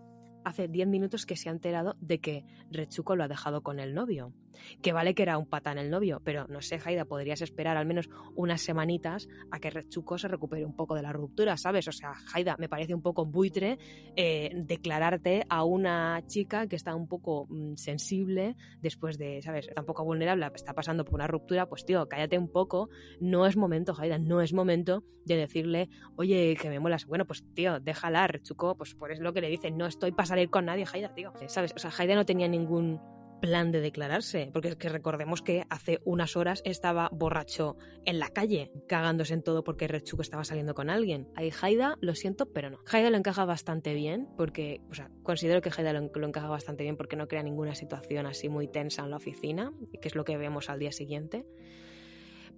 hace 0.45 0.69
10 0.69 0.88
minutos 0.88 1.26
que 1.26 1.37
se 1.37 1.49
ha 1.49 1.52
enterado 1.52 1.97
de 2.00 2.21
que 2.21 2.45
Rechuco 2.71 3.16
lo 3.16 3.25
ha 3.25 3.28
dejado 3.28 3.62
con 3.62 3.78
el 3.78 3.95
novio. 3.95 4.33
Que 4.80 4.92
vale 4.92 5.14
que 5.14 5.23
era 5.23 5.38
un 5.38 5.47
patán 5.47 5.78
el 5.78 5.90
novio, 5.90 6.21
pero 6.25 6.47
no 6.49 6.61
sé, 6.61 6.78
Jaida, 6.78 7.04
podrías 7.04 7.42
esperar 7.42 7.76
al 7.76 7.87
menos 7.87 8.09
unas 8.35 8.62
semanitas 8.62 9.28
a 9.50 9.61
que 9.61 9.71
Rechuco 9.71 10.18
se 10.18 10.28
recupere 10.28 10.64
un 10.64 10.75
poco 10.75 10.94
de 10.94 11.02
la 11.02 11.12
ruptura, 11.12 11.56
¿sabes? 11.56 11.87
O 11.88 11.92
sea, 11.92 12.14
Jaida, 12.14 12.56
me 12.59 12.68
parece 12.68 12.94
un 12.94 13.02
poco 13.02 13.26
buitre 13.26 13.78
eh, 14.16 14.50
declararte 14.54 15.44
a 15.49 15.64
una 15.64 16.23
chica 16.26 16.66
que 16.66 16.76
está 16.76 16.94
un 16.94 17.06
poco 17.06 17.47
mm, 17.49 17.76
sensible 17.76 18.56
después 18.80 19.18
de, 19.18 19.42
¿sabes? 19.42 19.68
Tampoco 19.75 20.04
vulnerable, 20.04 20.50
está 20.54 20.75
pasando 20.75 21.04
por 21.04 21.14
una 21.14 21.26
ruptura, 21.26 21.66
pues 21.66 21.85
tío, 21.85 22.09
cállate 22.09 22.37
un 22.37 22.50
poco, 22.50 22.88
no 23.21 23.47
es 23.47 23.56
momento, 23.56 23.94
Jaida, 23.94 24.18
no 24.18 24.40
es 24.40 24.52
momento 24.52 25.04
de 25.25 25.37
decirle, 25.37 25.88
oye, 26.16 26.56
que 26.61 26.68
me 26.68 26.80
molas. 26.80 27.06
Bueno, 27.06 27.26
pues 27.26 27.44
tío, 27.54 27.78
déjala, 27.78 28.26
Rechuco, 28.26 28.76
pues 28.76 28.94
por 28.97 29.12
eso 29.12 29.23
lo 29.23 29.32
que 29.32 29.40
le 29.40 29.49
dice, 29.49 29.71
no 29.71 29.87
estoy 29.87 30.11
pasando 30.11 30.32
salir 30.32 30.49
con 30.49 30.64
nadie, 30.64 30.87
Haida, 30.90 31.12
tío. 31.14 31.30
¿Sabes? 31.47 31.75
O 31.76 31.78
sea, 31.78 31.90
Haida 31.97 32.14
no 32.14 32.25
tenía 32.25 32.49
ningún 32.49 32.99
plan 33.42 33.72
de 33.72 33.80
declararse, 33.80 34.50
porque 34.52 34.68
es 34.68 34.76
que 34.76 34.88
recordemos 34.88 35.42
que 35.42 35.64
hace 35.68 35.99
unas 36.04 36.37
horas 36.37 36.62
estaba 36.64 37.11
borracho 37.12 37.76
en 38.04 38.20
la 38.20 38.28
calle, 38.28 38.70
cagándose 38.87 39.34
en 39.34 39.42
todo 39.42 39.64
porque 39.64 39.88
Rechuko 39.88 40.22
estaba 40.22 40.44
saliendo 40.44 40.75
con 40.75 40.88
alguien. 40.88 41.28
Ahí 41.34 41.52
Haida, 41.61 41.99
lo 42.00 42.14
siento, 42.14 42.46
pero 42.46 42.70
no. 42.70 42.78
Haida 42.90 43.11
lo 43.11 43.16
encaja 43.16 43.44
bastante 43.44 43.94
bien, 43.94 44.28
porque, 44.37 44.80
o 44.88 44.94
sea, 44.94 45.11
considero 45.25 45.61
que 45.61 45.72
Haida 45.76 45.92
lo, 45.92 46.08
lo, 46.14 46.26
encaja 46.28 46.49
bastante 46.49 46.84
bien 46.84 46.96
porque 46.96 47.16
no 47.16 47.26
crea 47.26 47.42
ninguna 47.42 47.75
situación 47.75 48.26
así 48.26 48.49
muy 48.49 48.68
tensa 48.68 49.02
en 49.02 49.11
la 49.11 49.16
oficina, 49.16 49.72
que 50.00 50.06
es 50.06 50.14
lo 50.14 50.25
que 50.25 50.37
vemos 50.37 50.70
al 50.70 50.78
día 50.78 50.92
siguiente. 50.92 51.44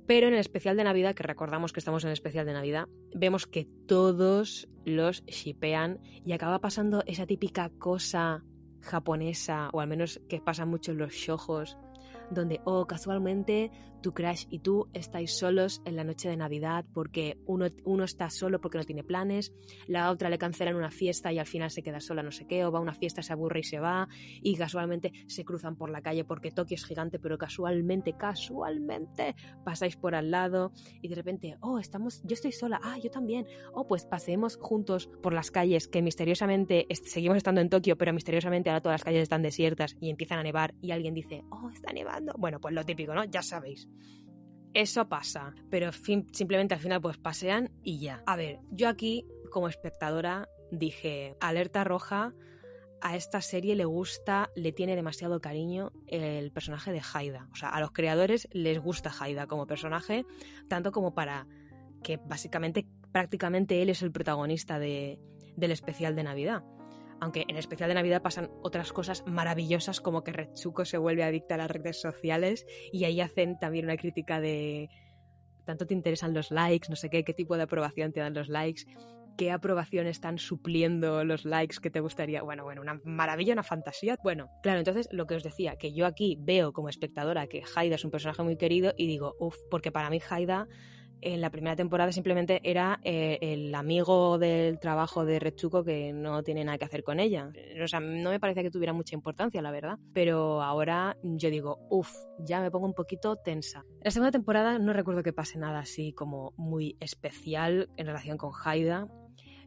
Pero 0.07 0.29
en 0.29 0.35
el 0.35 0.41
especial 0.41 0.77
de 0.77 0.85
Navidad, 0.85 1.15
que 1.15 1.23
recordamos 1.23 1.73
que 1.73 1.81
estamos 1.81 2.05
en 2.05 2.09
el 2.09 2.13
especial 2.13 2.45
de 2.45 2.53
Navidad, 2.53 2.89
vemos 3.15 3.47
que 3.47 3.67
todos 3.87 4.69
los 4.85 5.25
shipean 5.25 5.99
y 6.27 6.33
acaba 6.33 6.61
pasando 6.61 7.03
esa 7.07 7.25
típica 7.25 7.71
cosa 7.71 8.45
japonesa, 8.85 9.71
o 9.73 9.81
al 9.81 9.89
menos 9.89 10.21
que 10.29 10.41
pasa 10.41 10.65
mucho 10.65 10.93
en 10.93 10.99
los 10.99 11.13
shojos, 11.13 11.77
donde, 12.31 12.61
oh, 12.65 12.87
casualmente 12.87 13.71
tu 14.05 14.13
crush 14.13 14.45
y 14.51 14.59
tú 14.59 14.91
estáis 14.93 15.33
solos 15.33 15.81
en 15.87 15.97
la 15.97 16.05
noche 16.05 16.29
de 16.29 16.37
Navidad 16.37 16.85
porque 16.93 17.39
uno, 17.47 17.69
uno 17.85 18.05
está 18.05 18.29
solo 18.29 18.61
porque 18.61 18.77
no 18.77 18.85
tiene 18.85 19.03
planes, 19.03 19.55
la 19.87 20.11
otra 20.11 20.29
le 20.29 20.37
cancelan 20.37 20.77
una 20.77 20.91
fiesta 20.91 21.33
y 21.33 21.39
al 21.39 21.47
final 21.47 21.71
se 21.71 21.83
queda 21.83 22.01
sola 22.01 22.23
no 22.23 22.31
sé 22.31 22.47
qué, 22.47 22.67
o 22.67 22.71
va 22.71 22.81
a 22.81 22.83
una 22.83 22.93
fiesta, 22.93 23.23
se 23.23 23.33
aburre 23.33 23.61
y 23.61 23.65
se 23.65 23.81
va, 23.81 24.07
y 24.43 24.57
casualmente 24.57 25.11
se 25.27 25.43
cruzan 25.47 25.77
por 25.77 25.89
la 25.89 26.03
calle 26.03 26.23
porque 26.23 26.51
Tokio 26.51 26.75
es 26.75 26.85
gigante, 26.85 27.19
pero 27.19 27.39
casualmente, 27.39 28.15
casualmente 28.15 29.37
pasáis 29.65 29.97
por 29.97 30.15
al 30.15 30.31
lado 30.31 30.73
y 31.01 31.09
de 31.09 31.15
repente, 31.15 31.57
oh, 31.63 31.79
estamos, 31.79 32.21
yo 32.25 32.35
estoy 32.35 32.53
sola, 32.53 32.81
ah, 32.83 32.99
yo 33.03 33.11
también, 33.11 33.47
oh, 33.73 33.87
pues 33.87 34.05
pasemos 34.05 34.59
juntos 34.59 35.09
por 35.23 35.33
las 35.33 35.51
calles 35.51 35.89
que 35.89 36.03
misteriosamente 36.03 36.87
seguimos 36.91 37.39
estando 37.39 37.63
en 37.63 37.71
Tokio, 37.71 37.97
pero 37.97 38.13
misteriosamente 38.13 38.69
ahora 38.69 38.83
todas 38.83 38.95
las 39.01 39.05
calles 39.05 39.23
están 39.23 39.41
desiertas 39.41 39.97
y 39.99 40.11
empiezan 40.11 40.41
a 40.41 40.43
nevar 40.43 40.75
y 40.83 40.91
alguien 40.91 41.15
dice, 41.15 41.43
oh, 41.51 41.71
está 41.71 41.91
nevando. 41.91 42.14
Bueno, 42.37 42.61
pues 42.61 42.75
lo 42.75 42.85
típico, 42.85 43.15
¿no? 43.15 43.25
Ya 43.25 43.43
sabéis. 43.43 43.89
Eso 44.73 45.09
pasa, 45.09 45.55
pero 45.71 45.93
simplemente 45.93 46.75
al 46.75 46.81
final 46.81 47.01
pues 47.01 47.17
pasean 47.17 47.71
y 47.83 48.01
ya. 48.01 48.23
A 48.27 48.37
ver, 48.37 48.59
yo 48.71 48.89
aquí 48.89 49.25
como 49.51 49.69
espectadora 49.69 50.49
dije, 50.73 51.37
alerta 51.41 51.85
roja, 51.85 52.35
a 53.01 53.17
esta 53.17 53.41
serie 53.41 53.77
le 53.77 53.85
gusta, 53.85 54.51
le 54.57 54.73
tiene 54.73 54.97
demasiado 54.97 55.41
cariño 55.41 55.93
el 56.09 56.51
personaje 56.51 56.91
de 56.91 57.03
Haida. 57.13 57.49
O 57.53 57.55
sea, 57.55 57.69
a 57.69 57.79
los 57.79 57.93
creadores 57.93 58.49
les 58.51 58.81
gusta 58.81 59.13
Haida 59.17 59.47
como 59.47 59.67
personaje, 59.67 60.25
tanto 60.69 60.91
como 60.91 61.15
para 61.15 61.47
que 62.03 62.17
básicamente, 62.17 62.87
prácticamente 63.13 63.81
él 63.81 63.91
es 63.91 64.03
el 64.03 64.11
protagonista 64.11 64.79
de, 64.79 65.21
del 65.55 65.71
especial 65.71 66.17
de 66.17 66.25
Navidad 66.25 66.65
aunque 67.21 67.45
en 67.49 67.57
especial 67.57 67.89
de 67.89 67.95
Navidad 67.95 68.23
pasan 68.23 68.51
otras 68.63 68.93
cosas 68.93 69.25
maravillosas 69.27 70.01
como 70.01 70.25
que 70.25 70.33
Retsuko 70.33 70.85
se 70.85 70.99
vuelve 70.99 71.25
adicta 71.25 71.55
a 71.55 71.59
las 71.59 71.71
redes 71.71 72.01
sociales 72.01 72.67
y 72.93 73.05
ahí 73.05 73.21
hacen 73.21 73.59
también 73.59 73.87
una 73.87 73.97
crítica 73.97 74.41
de 74.41 74.89
tanto 75.65 75.87
te 75.87 75.95
interesan 75.95 76.35
los 76.35 76.51
likes, 76.51 76.89
no 76.91 76.97
sé 76.97 77.09
qué, 77.11 77.25
qué 77.25 77.33
tipo 77.33 77.57
de 77.57 77.63
aprobación 77.63 78.13
te 78.13 78.21
dan 78.21 78.35
los 78.35 78.49
likes, 78.49 78.83
qué 79.37 79.51
aprobación 79.51 80.07
están 80.07 80.39
supliendo 80.39 81.25
los 81.25 81.45
likes 81.45 81.77
que 81.81 81.91
te 81.91 82.01
gustaría. 82.01 82.43
Bueno, 82.43 82.65
bueno, 82.65 82.83
una 82.83 83.01
maravilla, 83.05 83.53
una 83.53 83.63
fantasía. 83.63 84.17
Bueno, 84.23 84.51
claro, 84.63 84.79
entonces 84.79 85.09
lo 85.11 85.27
que 85.27 85.35
os 85.35 85.43
decía, 85.43 85.77
que 85.77 85.93
yo 85.93 86.07
aquí 86.07 86.37
veo 86.41 86.73
como 86.73 86.89
espectadora 86.89 87.47
que 87.47 87.63
Haida 87.75 87.97
es 87.97 88.05
un 88.05 88.11
personaje 88.11 88.43
muy 88.43 88.57
querido 88.57 88.95
y 88.97 89.07
digo, 89.07 89.35
uff, 89.39 89.57
porque 89.71 89.91
para 89.91 90.11
mí 90.11 90.21
Haida 90.29 90.69
en 91.21 91.41
la 91.41 91.51
primera 91.51 91.77
temporada 91.77 92.13
simplemente 92.13 92.61
era 92.63 93.01
eh, 93.03 93.39
el 93.41 93.75
amigo 93.75 94.39
del 94.39 94.79
trabajo 94.79 95.25
de 95.25 95.39
Rechuko 95.39 95.85
que 95.85 96.13
no 96.13 96.43
tiene 96.43 96.65
nada 96.65 96.79
que 96.79 96.85
hacer 96.85 97.03
con 97.03 97.21
ella. 97.21 97.51
O 97.83 97.89
sea, 97.89 98.01
no 98.01 98.31
me 98.31 98.41
parece 98.41 98.63
que 98.63 98.71
tuviera 98.71 98.93
mucha 98.93 99.15
importancia, 99.15 99.63
la 99.63 99.71
verdad. 99.71 99.99
Pero 100.13 100.63
ahora 100.63 101.17
yo 101.23 101.51
digo, 101.51 101.79
uff, 101.91 102.13
ya 102.39 102.61
me 102.61 102.71
pongo 102.71 102.87
un 102.87 102.95
poquito 102.95 103.37
tensa. 103.37 103.85
En 103.89 104.05
la 104.05 104.11
segunda 104.11 104.33
temporada 104.33 104.79
no 104.79 104.93
recuerdo 104.93 105.23
que 105.23 105.33
pase 105.33 105.59
nada 105.59 105.81
así 105.81 106.13
como 106.13 106.53
muy 106.57 106.97
especial 107.01 107.89
en 107.97 108.07
relación 108.07 108.37
con 108.37 108.53
Haida. 108.65 109.09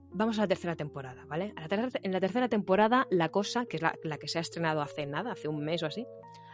Vamos 0.10 0.38
a 0.38 0.44
la 0.44 0.48
tercera 0.48 0.76
temporada, 0.76 1.26
¿vale? 1.28 1.54
en 2.02 2.12
la 2.14 2.20
tercera 2.20 2.48
temporada, 2.48 3.08
la 3.12 3.30
cosa, 3.30 3.66
que 3.66 3.76
es 3.76 3.84
la, 3.84 3.94
la 4.04 4.18
que 4.18 4.30
se 4.30 4.38
ha 4.38 4.42
estrenado 4.42 4.82
hace 4.82 5.06
nada, 5.06 5.34
hace 5.34 5.50
un 5.50 5.64
mes 5.64 5.84
o 5.84 5.86
así, 5.86 6.08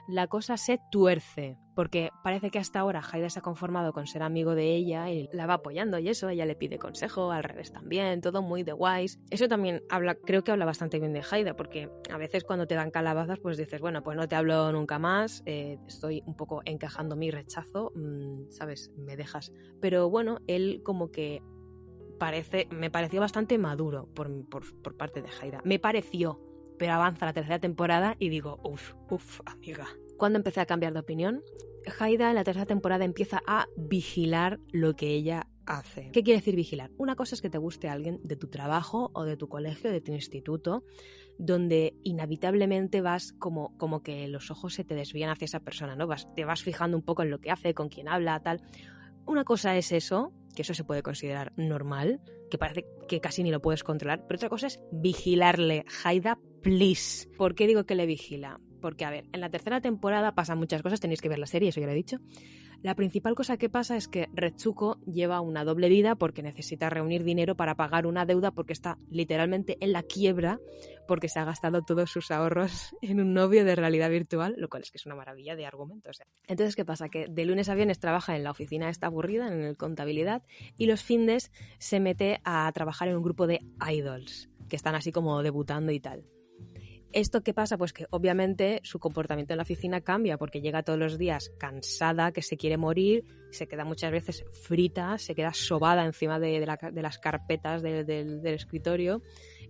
la 0.08 0.28
cosa 0.28 0.58
se 0.58 0.80
tuerce, 0.92 1.58
porque 1.76 2.12
parece 2.24 2.52
que 2.52 2.60
hasta 2.60 2.80
ahora 2.80 3.02
Haida 3.02 3.30
se 3.30 3.40
ha 3.40 3.42
conformado 3.42 3.94
con 3.94 4.08
ser 4.08 4.24
amigo 4.24 4.56
de 4.56 4.76
ella 4.76 5.10
y 5.10 5.30
la 5.34 5.46
va 5.46 5.56
apoyando 5.56 6.00
y 6.00 6.10
eso, 6.10 6.30
ella 6.30 6.46
le 6.46 6.56
pide 6.56 6.78
consejo, 6.78 7.32
al 7.32 7.44
revés 7.44 7.72
también, 7.72 8.22
todo 8.22 8.42
muy 8.42 8.64
de 8.64 8.74
guays. 8.74 9.20
Eso 9.30 9.48
también 9.48 9.84
habla, 9.90 10.16
creo 10.16 10.44
que 10.44 10.52
habla 10.52 10.66
bastante 10.66 11.00
bien 11.00 11.14
de 11.14 11.24
Haida, 11.30 11.56
porque 11.56 11.90
a 12.12 12.18
veces 12.18 12.44
cuando 12.44 12.68
te 12.68 12.76
dan 12.76 12.92
calabazas, 12.92 13.40
pues 13.40 13.58
dices, 13.58 13.82
bueno, 13.82 14.04
pues 14.04 14.18
no 14.18 14.28
te 14.28 14.36
hablo 14.36 14.72
nunca 14.72 15.00
más, 15.00 15.44
eh, 15.46 15.78
estoy 15.88 16.24
un 16.26 16.36
poco 16.36 16.62
encajando 16.66 17.16
mi 17.16 17.32
rechazo, 17.32 17.92
mm, 17.96 18.50
¿sabes? 18.50 18.92
Me 18.98 19.16
dejas. 19.16 19.52
Pero 19.82 20.10
bueno, 20.10 20.40
él 20.48 20.82
como 20.84 21.12
que 21.12 21.42
parece, 22.20 22.68
me 22.72 22.90
pareció 22.90 23.20
bastante 23.20 23.58
maduro 23.58 24.08
por, 24.14 24.48
por, 24.48 24.96
parte 24.96 25.22
de 25.22 25.30
Haida. 25.30 25.62
Me 25.64 25.80
pareció, 25.80 26.40
pero 26.78 26.94
avanza 26.94 27.26
la 27.26 27.34
tercera 27.34 27.60
temporada 27.60 28.16
y 28.20 28.30
digo, 28.30 28.60
uff, 28.64 28.94
uff, 29.10 29.42
amiga. 29.46 29.88
Cuando 30.18 30.38
empecé 30.38 30.62
a 30.62 30.66
cambiar 30.66 30.94
de 30.94 31.00
opinión, 31.00 31.44
Haida 32.00 32.30
en 32.30 32.36
la 32.36 32.44
tercera 32.44 32.66
temporada 32.66 33.06
empieza 33.06 33.42
a 33.46 33.68
vigilar 33.76 34.60
lo 34.72 34.96
que 34.96 35.08
ella 35.08 35.48
hace. 35.66 36.12
¿Qué 36.12 36.24
quiere 36.24 36.40
decir 36.40 36.56
vigilar? 36.56 36.92
Una 36.98 37.16
cosa 37.16 37.36
es 37.36 37.42
que 37.42 37.50
te 37.50 37.58
guste 37.58 37.90
alguien 37.90 38.20
de 38.24 38.36
tu 38.36 38.48
trabajo 38.48 39.12
o 39.14 39.24
de 39.24 39.38
tu 39.38 39.48
colegio, 39.48 39.92
de 39.92 40.02
tu 40.02 40.12
instituto, 40.12 40.84
donde 41.38 41.96
inevitablemente 42.04 43.02
vas 43.02 43.34
como, 43.34 43.78
como 43.78 44.02
que 44.04 44.28
los 44.28 44.52
ojos 44.52 44.74
se 44.74 44.84
te 44.84 44.96
desvían 44.96 45.30
hacia 45.30 45.46
esa 45.46 45.60
persona, 45.60 45.96
¿no? 45.96 46.08
Vas, 46.08 46.28
te 46.36 46.46
vas 46.46 46.64
fijando 46.64 46.98
un 46.98 47.04
poco 47.04 47.24
en 47.24 47.30
lo 47.30 47.40
que 47.40 47.52
hace, 47.52 47.74
con 47.74 47.90
quién 47.90 48.08
habla, 48.08 48.40
tal. 48.42 48.62
Una 49.26 49.44
cosa 49.44 49.78
es 49.78 49.92
eso, 49.92 50.34
que 50.56 50.64
eso 50.64 50.74
se 50.74 50.84
puede 50.84 51.02
considerar 51.02 51.54
normal, 51.56 52.22
que 52.50 52.58
parece 52.58 52.86
que 53.08 53.22
casi 53.22 53.42
ni 53.44 53.52
lo 53.52 53.62
puedes 53.62 53.84
controlar, 53.84 54.26
pero 54.28 54.38
otra 54.38 54.50
cosa 54.50 54.68
es 54.68 54.80
vigilarle. 54.92 55.86
Haida, 56.04 56.40
please. 56.62 57.30
¿Por 57.38 57.56
qué 57.56 57.68
digo 57.68 57.86
que 57.86 57.96
le 57.96 58.06
vigila? 58.06 58.60
Porque, 58.84 59.06
a 59.06 59.10
ver, 59.10 59.24
en 59.32 59.40
la 59.40 59.50
tercera 59.50 59.80
temporada 59.80 60.36
pasan 60.36 60.58
muchas 60.58 60.82
cosas, 60.82 61.00
tenéis 61.00 61.22
que 61.22 61.30
ver 61.30 61.40
la 61.40 61.46
serie, 61.46 61.70
eso 61.70 61.80
ya 61.80 61.86
lo 61.86 61.94
he 61.94 61.96
dicho. 61.96 62.18
La 62.82 62.96
principal 62.96 63.34
cosa 63.34 63.56
que 63.56 63.70
pasa 63.70 63.96
es 63.96 64.10
que 64.10 64.28
Retsuko 64.34 65.00
lleva 65.06 65.40
una 65.40 65.64
doble 65.64 65.88
vida 65.88 66.16
porque 66.16 66.44
necesita 66.44 66.90
reunir 66.90 67.24
dinero 67.24 67.56
para 67.56 67.76
pagar 67.76 68.06
una 68.06 68.26
deuda 68.26 68.52
porque 68.52 68.74
está 68.74 68.98
literalmente 69.10 69.78
en 69.80 69.94
la 69.94 70.04
quiebra 70.04 70.60
porque 71.08 71.30
se 71.30 71.40
ha 71.40 71.46
gastado 71.46 71.84
todos 71.84 72.12
sus 72.12 72.30
ahorros 72.30 72.94
en 73.02 73.22
un 73.22 73.34
novio 73.34 73.64
de 73.64 73.74
realidad 73.78 74.10
virtual, 74.10 74.56
lo 74.58 74.68
cual 74.68 74.82
es 74.84 74.92
que 74.92 74.98
es 74.98 75.06
una 75.06 75.16
maravilla 75.16 75.56
de 75.56 75.66
argumentos. 75.66 76.22
Entonces, 76.46 76.76
¿qué 76.76 76.84
pasa? 76.84 77.08
Que 77.08 77.28
de 77.30 77.46
lunes 77.46 77.70
a 77.70 77.76
viernes 77.76 78.00
trabaja 78.00 78.36
en 78.36 78.44
la 78.44 78.52
oficina 78.52 78.90
esta 78.90 79.08
aburrida, 79.08 79.48
en 79.48 79.62
el 79.62 79.78
contabilidad, 79.78 80.44
y 80.78 80.88
los 80.88 81.04
findes 81.04 81.54
se 81.80 82.02
mete 82.02 82.42
a 82.44 82.70
trabajar 82.74 83.08
en 83.08 83.16
un 83.16 83.24
grupo 83.24 83.48
de 83.48 83.62
idols 83.90 84.50
que 84.68 84.76
están 84.76 84.96
así 84.96 85.14
como 85.14 85.42
debutando 85.42 85.94
y 85.94 86.02
tal. 86.02 86.26
¿Esto 87.14 87.42
qué 87.44 87.54
pasa? 87.54 87.78
Pues 87.78 87.94
que 87.94 88.08
obviamente 88.10 88.80
su 88.84 88.98
comportamiento 88.98 89.54
en 89.54 89.58
la 89.58 89.64
oficina 89.64 90.02
cambia 90.02 90.40
porque 90.40 90.62
llega 90.62 90.82
todos 90.82 90.98
los 90.98 91.20
días 91.20 91.52
cansada, 91.60 92.32
que 92.32 92.42
se 92.42 92.58
quiere 92.58 92.76
morir, 92.76 93.24
se 93.52 93.68
queda 93.68 93.86
muchas 93.86 94.12
veces 94.12 94.44
frita, 94.52 95.20
se 95.20 95.36
queda 95.36 95.54
sobada 95.54 96.06
encima 96.06 96.40
de, 96.40 96.66
las 96.66 97.20
carpetas 97.20 97.84
del 97.84 98.48
escritorio 98.48 99.22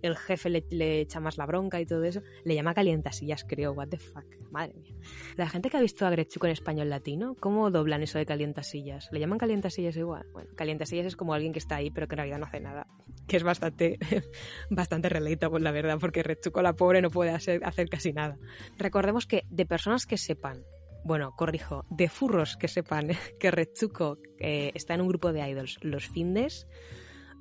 el 0.06 0.16
jefe 0.16 0.50
le, 0.50 1.00
echa 1.00 1.18
más 1.18 1.38
la 1.38 1.46
bronca 1.46 1.80
y 1.80 1.86
todo 1.86 2.04
eso, 2.04 2.20
le 2.44 2.54
llama 2.54 2.74
calientasillas, 2.74 3.44
creo, 3.44 3.72
what 3.72 3.88
the 3.88 3.98
fuck, 3.98 4.26
madre 4.50 4.74
mía. 4.74 4.94
La 5.36 5.48
gente 5.48 5.70
que 5.70 5.78
ha 5.78 5.80
visto 5.80 6.06
a 6.06 6.10
Grechuco 6.10 6.46
en 6.46 6.52
español 6.52 6.90
latino, 6.90 7.34
¿cómo 7.40 7.70
doblan 7.70 8.02
eso 8.02 8.18
de 8.18 8.26
calientasillas? 8.26 9.08
¿Le 9.12 9.20
llaman 9.20 9.38
calientasillas 9.38 9.96
igual? 9.96 10.26
Bueno, 10.32 10.50
calientasillas 10.56 11.06
es 11.06 11.16
como 11.16 11.32
alguien 11.32 11.52
que 11.54 11.58
está 11.58 11.76
ahí 11.76 11.90
pero 11.90 12.06
que 12.06 12.14
en 12.14 12.18
realidad 12.18 12.38
no 12.38 12.46
hace 12.46 12.60
nada, 12.60 12.86
que 13.26 13.36
es 13.36 13.42
bastante, 13.42 13.98
bastante 14.70 15.08
pues 15.48 15.62
la 15.62 15.70
verdad, 15.70 15.98
porque 16.00 16.22
Grechuco 16.22 16.62
la 16.62 16.74
pobre 16.74 17.02
no 17.02 17.10
puede 17.10 17.30
hacer, 17.30 17.64
hacer 17.64 17.88
casi 17.88 18.12
nada. 18.12 18.36
Recordemos 18.78 19.26
que 19.26 19.44
de 19.48 19.66
personas 19.66 20.06
que 20.06 20.16
sepan 20.16 20.64
bueno, 21.04 21.32
corrijo, 21.36 21.84
de 21.90 22.08
furros 22.08 22.56
que 22.56 22.66
sepan 22.66 23.08
que 23.38 23.50
Retsuko 23.50 24.16
eh, 24.38 24.72
está 24.74 24.94
en 24.94 25.02
un 25.02 25.08
grupo 25.08 25.34
de 25.34 25.46
idols 25.46 25.78
los 25.82 26.08
findes, 26.08 26.66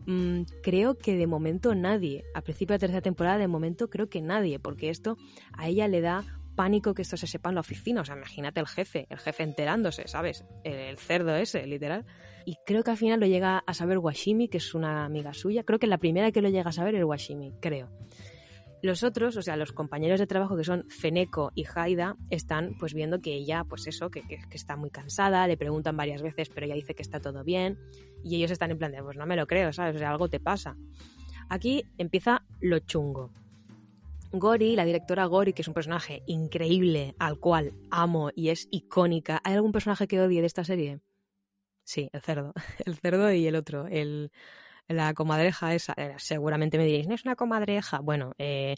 Mm, 0.06 0.44
creo 0.62 0.98
que 0.98 1.16
de 1.16 1.28
momento 1.28 1.76
nadie. 1.76 2.26
A 2.34 2.42
principio 2.42 2.74
de 2.74 2.80
tercera 2.80 3.02
temporada, 3.02 3.38
de 3.38 3.48
momento 3.48 3.90
creo 3.90 4.10
que 4.10 4.22
nadie, 4.22 4.60
porque 4.60 4.90
esto 4.90 5.18
a 5.54 5.68
ella 5.68 5.88
le 5.88 6.02
da 6.02 6.24
pánico 6.56 6.94
que 6.94 7.02
esto 7.02 7.18
se 7.18 7.28
sepa 7.28 7.50
en 7.50 7.56
la 7.56 7.62
oficina. 7.62 8.02
O 8.02 8.06
sea, 8.06 8.16
imagínate 8.16 8.60
el 8.60 8.68
jefe, 8.68 9.08
el 9.10 9.20
jefe 9.20 9.44
enterándose, 9.44 10.08
¿sabes? 10.08 10.46
El, 10.64 10.98
cerdo 10.98 11.36
ese, 11.36 11.66
literal. 11.66 12.06
Y 12.46 12.58
creo 12.66 12.84
que 12.84 12.92
al 12.92 12.98
final 12.98 13.20
lo 13.20 13.26
llega 13.26 13.64
a 13.66 13.74
saber 13.74 13.98
Washimi, 13.98 14.48
que 14.50 14.58
es 14.58 14.74
una 14.74 15.06
amiga 15.06 15.34
suya. 15.34 15.64
Creo 15.64 15.80
que 15.80 15.88
la 15.88 15.98
primera 15.98 16.32
que 16.32 16.42
lo 16.42 16.50
llega 16.50 16.70
a 16.70 16.74
saber 16.74 16.96
es 16.96 17.04
Washimi, 17.04 17.54
creo. 17.60 17.90
Los 18.82 19.04
otros, 19.04 19.38
o 19.38 19.42
sea, 19.42 19.56
los 19.56 19.72
compañeros 19.72 20.20
de 20.20 20.28
trabajo 20.28 20.58
que 20.58 20.66
son 20.66 20.84
Feneko 20.90 21.54
y 21.56 21.64
Haida, 21.74 22.18
están 22.30 22.76
pues 22.78 22.94
viendo 22.94 23.22
que 23.22 23.34
ella, 23.34 23.64
pues 23.64 23.88
eso, 23.88 24.10
que, 24.10 24.24
que, 24.24 24.42
está 24.52 24.76
muy 24.76 24.90
cansada, 24.90 25.48
le 25.48 25.56
preguntan 25.56 25.96
varias 25.96 26.22
veces, 26.22 26.50
pero 26.50 26.66
ella 26.66 26.76
dice 26.76 26.94
que 26.94 27.02
está 27.02 27.22
todo 27.22 27.46
bien, 27.46 27.80
y 28.26 28.36
ellos 28.36 28.52
están 28.52 28.72
en 28.72 28.78
plan 28.78 28.92
de, 28.92 29.02
pues 29.02 29.16
no 29.16 29.26
me 29.26 29.38
lo 29.38 29.48
creo, 29.48 29.72
¿sabes? 29.72 29.96
O 29.96 30.00
sea, 30.00 30.10
algo 30.10 30.28
te 30.28 30.42
pasa. 30.42 30.76
Aquí 31.48 31.86
empieza 31.98 32.44
lo 32.60 32.80
chungo. 32.80 33.32
Gori, 34.34 34.76
la 34.76 34.84
directora 34.84 35.28
Gori, 35.28 35.54
que 35.54 35.62
es 35.62 35.68
un 35.70 35.76
personaje 35.76 36.24
increíble, 36.26 37.16
al 37.20 37.40
cual 37.40 37.72
amo 37.90 38.32
y 38.36 38.50
es 38.50 38.68
icónica. 38.70 39.40
¿Hay 39.46 39.54
algún 39.54 39.72
personaje 39.72 40.08
que 40.08 40.20
odie 40.20 40.42
de 40.42 40.48
esta 40.48 40.66
serie? 40.66 41.00
Sí, 41.84 42.10
el 42.14 42.22
cerdo. 42.22 42.54
El 42.86 42.96
cerdo 42.98 43.32
y 43.32 43.46
el 43.48 43.56
otro, 43.56 43.88
el 43.88 44.32
la 44.88 45.14
comadreja 45.14 45.74
esa, 45.74 45.94
eh, 45.98 46.16
seguramente 46.18 46.78
me 46.78 46.86
diréis, 46.86 47.08
no 47.08 47.16
es 47.16 47.24
una 47.24 47.36
comadreja. 47.36 48.00
Bueno, 48.00 48.34
eh, 48.38 48.76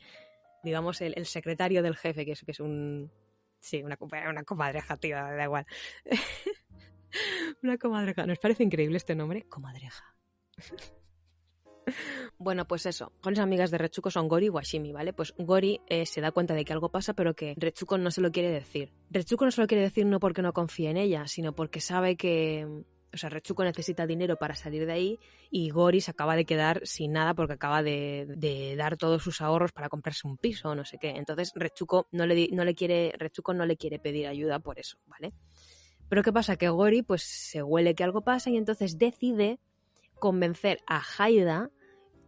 digamos 0.63 1.01
el, 1.01 1.25
secretario 1.25 1.81
del 1.83 1.95
jefe, 1.95 2.25
que 2.25 2.33
es, 2.33 2.41
que 2.41 2.51
es 2.51 2.59
un... 2.59 3.11
Sí, 3.59 3.81
una, 3.81 3.97
una 4.29 4.43
comadreja, 4.43 4.97
tío, 4.97 5.15
da 5.15 5.43
igual. 5.43 5.65
una 7.63 7.77
comadreja. 7.77 8.25
¿Nos 8.27 8.37
parece 8.37 8.63
increíble 8.63 8.97
este 8.97 9.15
nombre? 9.15 9.43
Comadreja. 9.43 10.15
Bueno, 12.39 12.67
pues 12.67 12.87
eso. 12.87 13.11
Con 13.21 13.35
las 13.35 13.43
amigas 13.43 13.69
de 13.69 13.77
Rechuko 13.77 14.09
son 14.09 14.27
Gori 14.27 14.47
y 14.47 14.49
Washimi, 14.49 14.91
¿vale? 14.91 15.13
Pues 15.13 15.35
Gori 15.37 15.81
eh, 15.87 16.07
se 16.07 16.19
da 16.19 16.31
cuenta 16.31 16.55
de 16.55 16.65
que 16.65 16.73
algo 16.73 16.89
pasa, 16.89 17.13
pero 17.13 17.35
que 17.35 17.53
Rechuko 17.55 17.99
no 17.99 18.09
se 18.09 18.21
lo 18.21 18.31
quiere 18.31 18.49
decir. 18.49 18.91
Rechuko 19.11 19.45
no 19.45 19.51
se 19.51 19.61
lo 19.61 19.67
quiere 19.67 19.83
decir 19.83 20.07
no 20.07 20.19
porque 20.19 20.41
no 20.41 20.51
confíe 20.51 20.89
en 20.89 20.97
ella, 20.97 21.27
sino 21.27 21.53
porque 21.53 21.81
sabe 21.81 22.17
que, 22.17 22.83
o 23.15 23.17
sea, 23.17 23.29
Rechuko 23.29 23.63
necesita 23.63 24.05
dinero 24.05 24.35
para 24.35 24.55
salir 24.55 24.85
de 24.85 24.91
ahí 24.91 25.19
y 25.49 25.69
Gori 25.69 26.01
se 26.01 26.11
acaba 26.11 26.35
de 26.35 26.45
quedar 26.45 26.81
sin 26.83 27.13
nada 27.13 27.33
porque 27.33 27.53
acaba 27.53 27.81
de, 27.81 28.75
dar 28.77 28.97
todos 28.97 29.23
sus 29.23 29.39
ahorros 29.39 29.71
para 29.71 29.87
comprarse 29.87 30.27
un 30.27 30.37
piso 30.37 30.69
o 30.69 30.75
no 30.75 30.83
sé 30.83 30.97
qué. 30.99 31.11
Entonces 31.11 31.53
Rechuko 31.55 32.07
no 32.11 32.25
le, 32.25 32.49
no 32.51 32.65
le 32.65 32.75
quiere, 32.75 33.13
Rechuko 33.17 33.53
no 33.53 33.65
le 33.65 33.77
quiere 33.77 33.99
pedir 33.99 34.27
ayuda 34.27 34.59
por 34.59 34.79
eso, 34.79 34.97
¿vale? 35.05 35.33
Pero 36.09 36.23
¿qué 36.23 36.33
pasa? 36.33 36.57
Que 36.57 36.67
Gori 36.67 37.03
pues 37.03 37.23
se 37.23 37.63
huele 37.63 37.95
que 37.95 38.03
algo 38.03 38.21
pasa 38.21 38.49
y 38.49 38.57
entonces 38.57 38.97
decide 38.97 39.59
convencer 40.19 40.79
a 40.85 41.01
Haida 41.17 41.71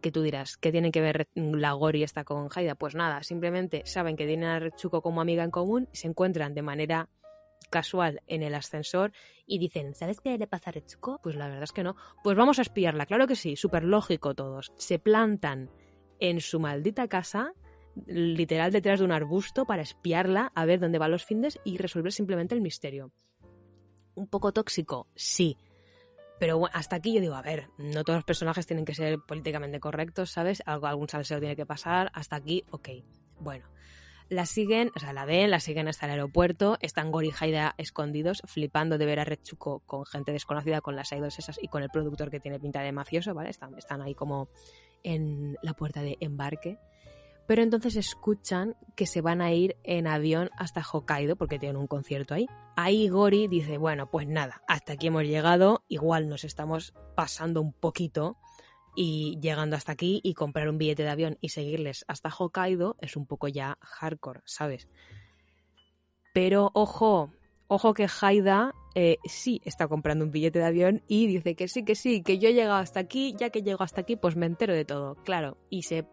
que 0.00 0.10
tú 0.10 0.22
dirás, 0.22 0.56
¿qué 0.56 0.72
tiene 0.72 0.90
que 0.90 1.02
ver 1.02 1.28
la 1.34 1.72
Gori 1.72 2.02
esta 2.02 2.24
con 2.24 2.48
Haida? 2.54 2.76
Pues 2.76 2.94
nada, 2.94 3.22
simplemente 3.22 3.82
saben 3.84 4.16
que 4.16 4.26
tienen 4.26 4.48
a 4.48 4.58
Rechuko 4.58 5.02
como 5.02 5.20
amiga 5.20 5.44
en 5.44 5.50
común 5.50 5.88
y 5.92 5.96
se 5.98 6.08
encuentran 6.08 6.54
de 6.54 6.62
manera 6.62 7.10
casual 7.68 8.22
en 8.26 8.42
el 8.42 8.54
ascensor 8.54 9.12
y 9.46 9.58
dicen, 9.58 9.94
¿sabes 9.94 10.20
qué 10.20 10.36
le 10.38 10.46
pasa 10.46 10.70
a 10.70 10.72
Retsuko? 10.72 11.20
Pues 11.22 11.36
la 11.36 11.48
verdad 11.48 11.64
es 11.64 11.72
que 11.72 11.82
no. 11.82 11.96
Pues 12.22 12.36
vamos 12.36 12.58
a 12.58 12.62
espiarla, 12.62 13.06
claro 13.06 13.26
que 13.26 13.36
sí, 13.36 13.56
súper 13.56 13.84
lógico 13.84 14.34
todos. 14.34 14.72
Se 14.76 14.98
plantan 14.98 15.70
en 16.20 16.40
su 16.40 16.60
maldita 16.60 17.08
casa, 17.08 17.52
literal 18.06 18.72
detrás 18.72 19.00
de 19.00 19.04
un 19.04 19.12
arbusto, 19.12 19.64
para 19.64 19.82
espiarla, 19.82 20.52
a 20.54 20.64
ver 20.64 20.80
dónde 20.80 20.98
van 20.98 21.10
los 21.10 21.24
findes 21.24 21.58
y 21.64 21.78
resolver 21.78 22.12
simplemente 22.12 22.54
el 22.54 22.60
misterio. 22.60 23.12
Un 24.14 24.26
poco 24.26 24.52
tóxico, 24.52 25.08
sí. 25.14 25.56
Pero 26.38 26.66
hasta 26.72 26.96
aquí 26.96 27.14
yo 27.14 27.20
digo, 27.20 27.34
a 27.34 27.42
ver, 27.42 27.68
no 27.78 28.04
todos 28.04 28.18
los 28.18 28.24
personajes 28.24 28.66
tienen 28.66 28.84
que 28.84 28.94
ser 28.94 29.18
políticamente 29.26 29.80
correctos, 29.80 30.30
¿sabes? 30.30 30.62
Algo, 30.66 30.86
algún 30.86 31.08
salseo 31.08 31.40
tiene 31.40 31.56
que 31.56 31.66
pasar. 31.66 32.10
Hasta 32.14 32.36
aquí, 32.36 32.64
ok. 32.70 32.88
Bueno, 33.40 33.66
la 34.28 34.46
siguen, 34.46 34.90
o 34.94 34.98
sea, 34.98 35.12
la 35.12 35.24
ven, 35.24 35.50
la 35.50 35.60
siguen 35.60 35.88
hasta 35.88 36.06
el 36.06 36.12
aeropuerto, 36.12 36.76
están 36.80 37.10
Gori 37.10 37.28
y 37.28 37.32
Haida 37.44 37.74
escondidos, 37.78 38.42
flipando 38.46 38.98
de 38.98 39.06
ver 39.06 39.20
a 39.20 39.24
Rechuko 39.24 39.80
con 39.80 40.04
gente 40.04 40.32
desconocida, 40.32 40.80
con 40.80 40.96
las 40.96 41.12
idols 41.12 41.38
esas 41.38 41.58
y 41.62 41.68
con 41.68 41.82
el 41.82 41.90
productor 41.90 42.30
que 42.30 42.40
tiene 42.40 42.60
pinta 42.60 42.80
de 42.80 42.92
mafioso, 42.92 43.34
¿vale? 43.34 43.50
Están, 43.50 43.76
están 43.78 44.02
ahí 44.02 44.14
como 44.14 44.48
en 45.02 45.56
la 45.62 45.74
puerta 45.74 46.02
de 46.02 46.16
embarque. 46.20 46.78
Pero 47.46 47.62
entonces 47.62 47.96
escuchan 47.96 48.76
que 48.94 49.06
se 49.06 49.22
van 49.22 49.40
a 49.40 49.50
ir 49.52 49.78
en 49.82 50.06
avión 50.06 50.50
hasta 50.58 50.82
Hokkaido 50.82 51.34
porque 51.36 51.58
tienen 51.58 51.78
un 51.78 51.86
concierto 51.86 52.34
ahí. 52.34 52.46
Ahí 52.76 53.08
Gori 53.08 53.48
dice, 53.48 53.78
bueno, 53.78 54.10
pues 54.10 54.28
nada, 54.28 54.60
hasta 54.68 54.92
aquí 54.92 55.06
hemos 55.06 55.24
llegado, 55.24 55.82
igual 55.88 56.28
nos 56.28 56.44
estamos 56.44 56.92
pasando 57.16 57.62
un 57.62 57.72
poquito 57.72 58.36
y 59.00 59.38
llegando 59.40 59.76
hasta 59.76 59.92
aquí 59.92 60.20
y 60.24 60.34
comprar 60.34 60.68
un 60.68 60.76
billete 60.76 61.04
de 61.04 61.10
avión 61.10 61.38
y 61.40 61.50
seguirles 61.50 62.04
hasta 62.08 62.34
Hokkaido 62.36 62.96
es 63.00 63.16
un 63.16 63.26
poco 63.26 63.46
ya 63.46 63.78
hardcore, 63.80 64.40
¿sabes? 64.44 64.88
Pero 66.34 66.72
ojo, 66.74 67.32
ojo 67.68 67.94
que 67.94 68.08
Haida 68.20 68.74
eh, 68.96 69.18
sí 69.24 69.62
está 69.64 69.86
comprando 69.86 70.24
un 70.24 70.32
billete 70.32 70.58
de 70.58 70.64
avión 70.64 71.04
y 71.06 71.28
dice 71.28 71.54
que 71.54 71.68
sí, 71.68 71.84
que 71.84 71.94
sí, 71.94 72.24
que 72.24 72.40
yo 72.40 72.48
he 72.48 72.54
llegado 72.54 72.80
hasta 72.80 72.98
aquí, 72.98 73.36
ya 73.38 73.50
que 73.50 73.62
llego 73.62 73.84
hasta 73.84 74.00
aquí, 74.00 74.16
pues 74.16 74.34
me 74.34 74.46
entero 74.46 74.74
de 74.74 74.84
todo, 74.84 75.14
claro. 75.22 75.58
Y 75.70 75.82
se 75.82 76.04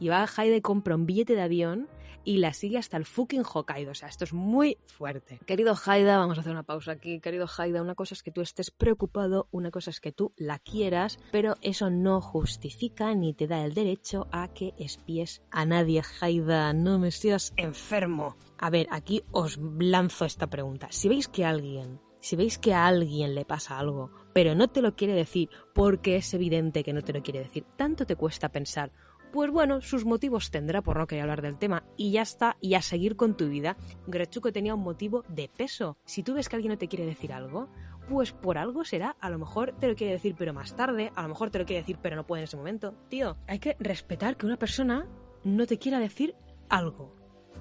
y 0.00 0.08
va 0.08 0.24
a 0.24 0.46
y 0.46 0.60
compra 0.60 0.94
un 0.94 1.06
billete 1.06 1.34
de 1.34 1.42
avión 1.42 1.88
y 2.24 2.38
la 2.38 2.52
sigue 2.52 2.76
hasta 2.76 2.98
el 2.98 3.06
fucking 3.06 3.42
Hokkaido. 3.42 3.92
O 3.92 3.94
sea, 3.94 4.08
esto 4.08 4.24
es 4.24 4.34
muy 4.34 4.76
fuerte. 4.86 5.40
Querido 5.46 5.74
Haida, 5.86 6.18
vamos 6.18 6.36
a 6.36 6.42
hacer 6.42 6.52
una 6.52 6.62
pausa 6.62 6.92
aquí. 6.92 7.20
Querido 7.20 7.46
Haida, 7.56 7.80
una 7.80 7.94
cosa 7.94 8.14
es 8.14 8.22
que 8.22 8.30
tú 8.30 8.42
estés 8.42 8.70
preocupado, 8.70 9.48
una 9.50 9.70
cosa 9.70 9.90
es 9.90 10.00
que 10.00 10.12
tú 10.12 10.32
la 10.36 10.58
quieras, 10.58 11.18
pero 11.32 11.56
eso 11.62 11.88
no 11.88 12.20
justifica 12.20 13.14
ni 13.14 13.32
te 13.32 13.46
da 13.46 13.64
el 13.64 13.72
derecho 13.72 14.28
a 14.30 14.48
que 14.48 14.74
espíes 14.78 15.42
a 15.50 15.64
nadie, 15.64 16.02
Haida. 16.20 16.74
No 16.74 16.98
me 16.98 17.10
seas 17.12 17.54
enfermo. 17.56 18.36
A 18.58 18.68
ver, 18.68 18.88
aquí 18.90 19.22
os 19.30 19.58
lanzo 19.78 20.26
esta 20.26 20.48
pregunta. 20.48 20.88
Si 20.90 21.08
veis 21.08 21.28
que 21.28 21.46
alguien 21.46 22.00
si 22.20 22.36
veis 22.36 22.58
que 22.58 22.74
a 22.74 22.86
alguien 22.86 23.34
le 23.34 23.44
pasa 23.44 23.78
algo, 23.78 24.10
pero 24.32 24.54
no 24.54 24.68
te 24.68 24.82
lo 24.82 24.96
quiere 24.96 25.14
decir 25.14 25.48
porque 25.72 26.16
es 26.16 26.34
evidente 26.34 26.82
que 26.82 26.92
no 26.92 27.02
te 27.02 27.12
lo 27.12 27.22
quiere 27.22 27.40
decir, 27.40 27.64
tanto 27.76 28.06
te 28.06 28.16
cuesta 28.16 28.50
pensar, 28.50 28.92
pues 29.32 29.50
bueno, 29.50 29.80
sus 29.80 30.04
motivos 30.04 30.50
tendrá 30.50 30.82
por 30.82 30.98
no 30.98 31.06
querer 31.06 31.22
hablar 31.22 31.42
del 31.42 31.58
tema 31.58 31.84
y 31.96 32.12
ya 32.12 32.22
está, 32.22 32.56
y 32.60 32.74
a 32.74 32.82
seguir 32.82 33.16
con 33.16 33.36
tu 33.36 33.48
vida. 33.48 33.76
Grechuko 34.06 34.52
tenía 34.52 34.74
un 34.74 34.82
motivo 34.82 35.24
de 35.28 35.48
peso. 35.48 35.96
Si 36.04 36.22
tú 36.22 36.34
ves 36.34 36.48
que 36.48 36.56
alguien 36.56 36.72
no 36.72 36.78
te 36.78 36.88
quiere 36.88 37.06
decir 37.06 37.32
algo, 37.32 37.68
pues 38.08 38.32
por 38.32 38.58
algo 38.58 38.84
será. 38.84 39.16
A 39.20 39.30
lo 39.30 39.38
mejor 39.38 39.74
te 39.78 39.88
lo 39.88 39.94
quiere 39.94 40.14
decir 40.14 40.34
pero 40.36 40.54
más 40.54 40.74
tarde, 40.74 41.12
a 41.14 41.22
lo 41.22 41.28
mejor 41.28 41.50
te 41.50 41.58
lo 41.58 41.66
quiere 41.66 41.82
decir 41.82 41.98
pero 42.00 42.16
no 42.16 42.26
puede 42.26 42.42
en 42.42 42.44
ese 42.44 42.56
momento. 42.56 42.94
Tío, 43.08 43.36
hay 43.46 43.58
que 43.58 43.76
respetar 43.78 44.36
que 44.36 44.46
una 44.46 44.58
persona 44.58 45.06
no 45.44 45.66
te 45.66 45.78
quiera 45.78 45.98
decir 45.98 46.34
algo. 46.68 47.14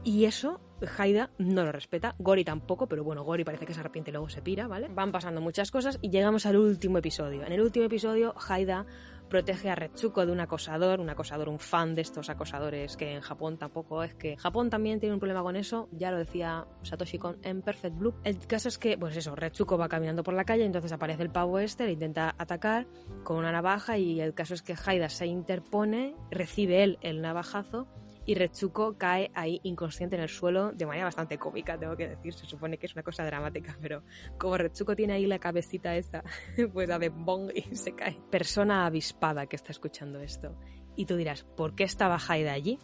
Y 0.04 0.26
eso 0.26 0.62
Haida 0.98 1.32
no 1.40 1.64
lo 1.64 1.72
respeta, 1.72 2.16
Gori 2.20 2.44
tampoco, 2.44 2.88
pero 2.88 3.04
bueno, 3.04 3.24
Gori 3.24 3.44
parece 3.44 3.66
que 3.66 3.74
se 3.74 3.80
arrepiente 3.80 4.12
y 4.12 4.14
luego 4.14 4.30
se 4.30 4.42
pira, 4.42 4.68
¿vale? 4.68 4.88
Van 4.90 5.12
pasando 5.12 5.42
muchas 5.42 5.72
cosas 5.72 5.98
y 6.02 6.10
llegamos 6.10 6.46
al 6.46 6.58
último 6.58 7.00
episodio. 7.00 7.44
En 7.44 7.52
el 7.52 7.62
último 7.62 7.86
episodio, 7.86 8.36
Haida 8.48 8.86
protege 9.30 9.70
a 9.70 9.76
Retsuko 9.76 10.26
de 10.26 10.32
un 10.32 10.40
acosador, 10.40 11.00
un 11.00 11.10
acosador, 11.10 11.50
un 11.50 11.60
fan 11.60 11.96
de 11.96 12.02
estos 12.02 12.30
acosadores 12.30 12.98
que 12.98 13.14
en 13.14 13.22
Japón 13.22 13.58
tampoco 13.58 14.04
es 14.04 14.14
que 14.16 14.38
Japón 14.38 14.70
también 14.70 15.00
tiene 15.00 15.14
un 15.14 15.20
problema 15.20 15.44
con 15.44 15.56
eso, 15.56 15.90
ya 15.92 16.12
lo 16.12 16.18
decía 16.18 16.66
Satoshi 16.84 17.18
Kon 17.18 17.38
en 17.44 17.62
Perfect 17.62 17.98
Blue. 17.98 18.14
El 18.24 18.40
caso 18.48 18.68
es 18.68 18.78
que, 18.78 18.98
pues 18.98 19.16
eso, 19.16 19.36
Retsuko 19.36 19.78
va 19.78 19.90
caminando 19.90 20.24
por 20.24 20.34
la 20.34 20.46
calle, 20.46 20.66
entonces 20.66 20.92
aparece 20.92 21.24
el 21.24 21.30
pavo 21.30 21.60
este, 21.60 21.86
le 21.86 21.92
intenta 21.94 22.36
atacar 22.38 22.88
con 23.24 23.38
una 23.38 23.52
navaja 23.52 23.98
y 23.98 24.22
el 24.22 24.34
caso 24.34 24.54
es 24.54 24.62
que 24.62 24.76
Haida 24.86 25.10
se 25.10 25.28
interpone, 25.28 26.16
recibe 26.32 26.84
él 26.84 26.98
el 27.02 27.22
navajazo 27.22 27.88
y 28.28 28.36
Retsuko 28.36 28.98
cae 28.98 29.32
ahí 29.34 29.62
inconsciente 29.64 30.18
en 30.18 30.22
el 30.22 30.30
suelo 30.30 30.74
de 30.74 30.86
manera 30.86 31.06
bastante 31.06 31.38
cómica, 31.40 31.80
tengo 31.80 31.96
que 31.96 32.10
decir. 32.10 32.34
Se 32.34 32.46
supone 32.46 32.78
que 32.78 32.86
es 32.86 32.94
una 32.94 33.02
cosa 33.02 33.24
dramática, 33.26 33.78
pero 33.82 34.04
como 34.38 34.58
Retsuko 34.58 34.96
tiene 34.98 35.14
ahí 35.14 35.26
la 35.26 35.40
cabecita 35.40 35.96
esta, 35.96 36.24
pues 36.74 36.90
hace 36.90 37.10
bong 37.10 37.52
y 37.56 37.74
se 37.76 37.96
cae. 37.96 38.20
Persona 38.30 38.86
avispada 38.86 39.48
que 39.48 39.56
está 39.56 39.72
escuchando 39.72 40.20
esto. 40.20 40.56
Y 40.98 41.06
tú 41.06 41.16
dirás, 41.16 41.46
¿por 41.56 41.74
qué 41.74 41.86
estaba 41.86 42.20
Haida 42.28 42.52
allí? 42.52 42.80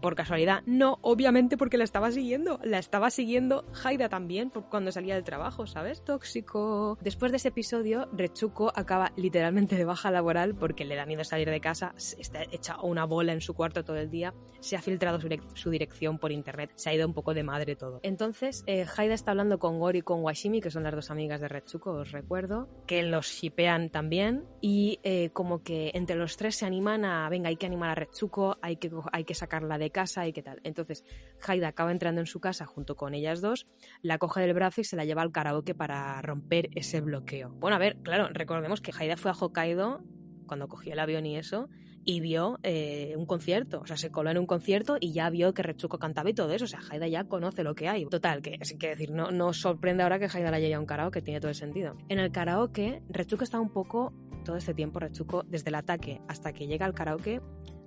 Por 0.00 0.14
casualidad. 0.14 0.62
No, 0.66 0.98
obviamente 1.02 1.56
porque 1.56 1.78
la 1.78 1.84
estaba 1.84 2.10
siguiendo. 2.10 2.60
La 2.62 2.78
estaba 2.78 3.10
siguiendo 3.10 3.64
Haida 3.84 4.08
también 4.08 4.50
cuando 4.70 4.92
salía 4.92 5.14
del 5.14 5.24
trabajo, 5.24 5.66
¿sabes? 5.66 6.04
Tóxico. 6.04 6.98
Después 7.00 7.32
de 7.32 7.36
ese 7.36 7.48
episodio, 7.48 8.08
Rechuko 8.12 8.72
acaba 8.74 9.12
literalmente 9.16 9.76
de 9.76 9.84
baja 9.84 10.10
laboral 10.10 10.54
porque 10.54 10.84
le 10.84 10.96
da 10.96 11.06
miedo 11.06 11.24
salir 11.24 11.50
de 11.50 11.60
casa, 11.60 11.94
está 11.96 12.42
hecha 12.50 12.80
una 12.82 13.04
bola 13.04 13.32
en 13.32 13.40
su 13.40 13.54
cuarto 13.54 13.84
todo 13.84 13.96
el 13.96 14.10
día, 14.10 14.34
se 14.60 14.76
ha 14.76 14.82
filtrado 14.82 15.18
su, 15.54 15.70
dirección 15.70 16.18
por 16.18 16.32
internet, 16.32 16.72
se 16.74 16.90
ha 16.90 16.94
ido 16.94 17.06
un 17.06 17.14
poco 17.14 17.34
de 17.34 17.42
madre 17.42 17.76
todo. 17.76 18.00
Entonces, 18.02 18.64
eh, 18.66 18.86
Haida 18.96 19.14
está 19.14 19.30
hablando 19.32 19.58
con 19.58 19.78
Gori 19.78 19.98
y 19.98 20.02
con 20.02 20.22
Washimi, 20.22 20.60
que 20.60 20.70
son 20.70 20.82
las 20.82 20.94
dos 20.94 21.10
amigas 21.10 21.40
de 21.40 21.48
Retsuko, 21.48 21.92
os 21.92 22.12
recuerdo, 22.12 22.68
que 22.86 23.02
los 23.02 23.26
shipean 23.26 23.90
también 23.90 24.44
y 24.60 25.00
eh, 25.02 25.30
como 25.32 25.62
que 25.62 25.90
entre 25.94 26.16
los 26.16 26.36
tres 26.36 26.56
se 26.56 26.66
animan 26.66 27.04
a, 27.04 27.28
venga, 27.28 27.48
hay 27.48 27.56
que 27.56 27.66
animar 27.66 27.90
a 27.90 27.94
Retsuko, 27.94 28.58
hay 28.60 28.76
que, 28.76 28.90
hay 29.12 29.24
que 29.24 29.34
sacarla 29.34 29.78
de 29.78 29.85
casa 29.90 30.26
y 30.26 30.32
qué 30.32 30.42
tal. 30.42 30.60
Entonces, 30.64 31.04
Haida 31.46 31.68
acaba 31.68 31.92
entrando 31.92 32.20
en 32.20 32.26
su 32.26 32.40
casa 32.40 32.66
junto 32.66 32.96
con 32.96 33.14
ellas 33.14 33.40
dos, 33.40 33.66
la 34.02 34.18
coge 34.18 34.40
del 34.40 34.54
brazo 34.54 34.80
y 34.80 34.84
se 34.84 34.96
la 34.96 35.04
lleva 35.04 35.22
al 35.22 35.32
karaoke 35.32 35.74
para 35.74 36.20
romper 36.22 36.68
ese 36.74 37.00
bloqueo. 37.00 37.50
Bueno, 37.50 37.76
a 37.76 37.78
ver, 37.78 37.96
claro, 38.02 38.28
recordemos 38.32 38.80
que 38.80 38.92
Haida 38.96 39.16
fue 39.16 39.30
a 39.30 39.34
Hokkaido 39.34 40.02
cuando 40.46 40.68
cogió 40.68 40.92
el 40.92 40.98
avión 40.98 41.26
y 41.26 41.36
eso, 41.36 41.68
y 42.06 42.20
vio 42.20 42.58
eh, 42.62 43.14
un 43.16 43.26
concierto. 43.26 43.80
O 43.80 43.86
sea, 43.86 43.96
se 43.96 44.10
coló 44.10 44.30
en 44.30 44.38
un 44.38 44.46
concierto 44.46 44.96
y 45.00 45.12
ya 45.12 45.28
vio 45.28 45.52
que 45.52 45.62
Retsuko 45.62 45.98
cantaba 45.98 46.30
y 46.30 46.34
todo 46.34 46.52
eso. 46.52 46.64
O 46.64 46.68
sea, 46.68 46.78
Haida 46.88 47.08
ya 47.08 47.24
conoce 47.24 47.64
lo 47.64 47.74
que 47.74 47.88
hay. 47.88 48.06
Total, 48.06 48.40
que 48.42 48.56
es 48.60 48.74
que 48.78 48.88
decir, 48.88 49.10
no, 49.10 49.32
no 49.32 49.52
sorprende 49.52 50.04
ahora 50.04 50.18
que 50.20 50.26
Haida 50.26 50.50
la 50.50 50.60
lleve 50.60 50.74
a 50.74 50.80
un 50.80 50.86
karaoke, 50.86 51.20
tiene 51.20 51.40
todo 51.40 51.48
el 51.50 51.56
sentido. 51.56 51.96
En 52.08 52.20
el 52.20 52.30
karaoke, 52.30 53.02
Retsuko 53.08 53.42
está 53.42 53.60
un 53.60 53.70
poco, 53.70 54.14
todo 54.44 54.56
este 54.56 54.72
tiempo, 54.72 55.00
Retsuko, 55.00 55.42
desde 55.42 55.70
el 55.70 55.74
ataque 55.74 56.22
hasta 56.28 56.52
que 56.52 56.68
llega 56.68 56.86
al 56.86 56.94
karaoke, 56.94 57.40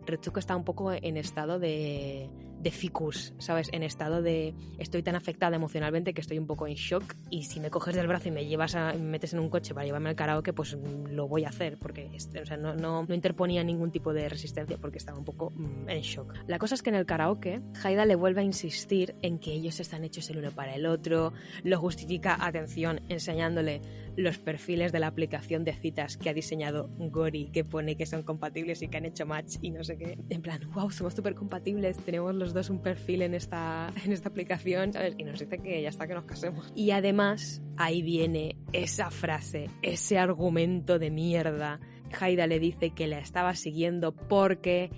Retsuko 0.05 0.39
está 0.39 0.55
un 0.55 0.63
poco 0.63 0.91
en 0.91 1.17
estado 1.17 1.59
de, 1.59 2.29
de 2.61 2.71
ficus, 2.71 3.33
¿sabes? 3.37 3.69
En 3.71 3.83
estado 3.83 4.21
de 4.21 4.53
estoy 4.77 5.03
tan 5.03 5.15
afectada 5.15 5.55
emocionalmente 5.55 6.13
que 6.13 6.21
estoy 6.21 6.37
un 6.37 6.47
poco 6.47 6.67
en 6.67 6.75
shock 6.75 7.15
y 7.29 7.43
si 7.43 7.59
me 7.59 7.69
coges 7.69 7.95
del 7.95 8.07
brazo 8.07 8.29
y 8.29 8.31
me 8.31 8.45
llevas 8.45 8.75
a, 8.75 8.93
me 8.93 8.99
metes 8.99 9.33
en 9.33 9.39
un 9.39 9.49
coche 9.49 9.73
para 9.73 9.85
llevarme 9.85 10.09
al 10.09 10.15
karaoke, 10.15 10.53
pues 10.53 10.77
lo 11.09 11.27
voy 11.27 11.45
a 11.45 11.49
hacer 11.49 11.77
porque 11.77 12.09
o 12.41 12.45
sea, 12.45 12.57
no, 12.57 12.75
no, 12.75 13.05
interponía 13.09 13.63
ningún 13.63 13.91
tipo 13.91 14.13
de 14.13 14.27
resistencia 14.27 14.77
porque 14.77 14.97
estaba 14.97 15.17
un 15.17 15.25
poco 15.25 15.51
mm, 15.51 15.89
en 15.89 16.01
shock. 16.01 16.33
La 16.47 16.59
cosa 16.59 16.75
es 16.75 16.81
que 16.81 16.89
en 16.89 16.95
el 16.95 17.05
karaoke, 17.05 17.61
Haida 17.83 18.05
le 18.05 18.15
vuelve 18.15 18.41
a 18.41 18.43
insistir 18.43 19.15
en 19.21 19.39
que 19.39 19.51
ellos 19.51 19.79
están 19.79 20.03
hechos 20.03 20.29
el 20.29 20.39
uno 20.39 20.51
para 20.51 20.75
el 20.75 20.85
otro, 20.85 21.33
lo 21.63 21.79
justifica, 21.79 22.37
atención, 22.45 23.01
enseñándole 23.09 23.81
los 24.19 24.37
perfiles 24.37 24.91
de 24.91 24.99
la 24.99 25.07
aplicación 25.07 25.63
de 25.63 25.73
citas 25.73 26.17
que 26.17 26.29
ha 26.29 26.33
diseñado 26.33 26.89
Gori, 26.97 27.49
que 27.51 27.63
pone 27.63 27.95
que 27.95 28.05
son 28.05 28.23
compatibles 28.23 28.81
y 28.81 28.89
que 28.89 28.97
han 28.97 29.05
hecho 29.05 29.25
match 29.25 29.55
y 29.61 29.71
no 29.71 29.83
sé 29.83 29.97
qué. 29.97 30.17
En 30.29 30.41
plan, 30.41 30.59
wow, 30.73 30.91
somos 30.91 31.13
súper 31.13 31.35
compatibles, 31.35 31.97
tenemos 31.97 32.35
los 32.35 32.48
dos 32.53 32.69
un 32.69 32.81
perfil 32.81 33.21
en 33.21 33.33
esta, 33.33 33.91
en 34.05 34.11
esta 34.11 34.29
aplicación. 34.29 34.91
Y 35.17 35.23
nos 35.23 35.39
dice 35.39 35.57
que 35.59 35.81
ya 35.81 35.89
está 35.89 36.07
que 36.07 36.13
nos 36.13 36.25
casemos. 36.25 36.71
Y 36.75 36.91
además, 36.91 37.61
ahí 37.77 38.01
viene 38.01 38.57
esa 38.73 39.11
frase, 39.11 39.69
ese 39.81 40.17
argumento 40.17 40.99
de 40.99 41.11
mierda. 41.11 41.79
Haida 42.19 42.47
le 42.47 42.59
dice 42.59 42.91
que 42.91 43.07
la 43.07 43.19
estaba 43.19 43.55
siguiendo 43.55 44.15
porque 44.15 44.89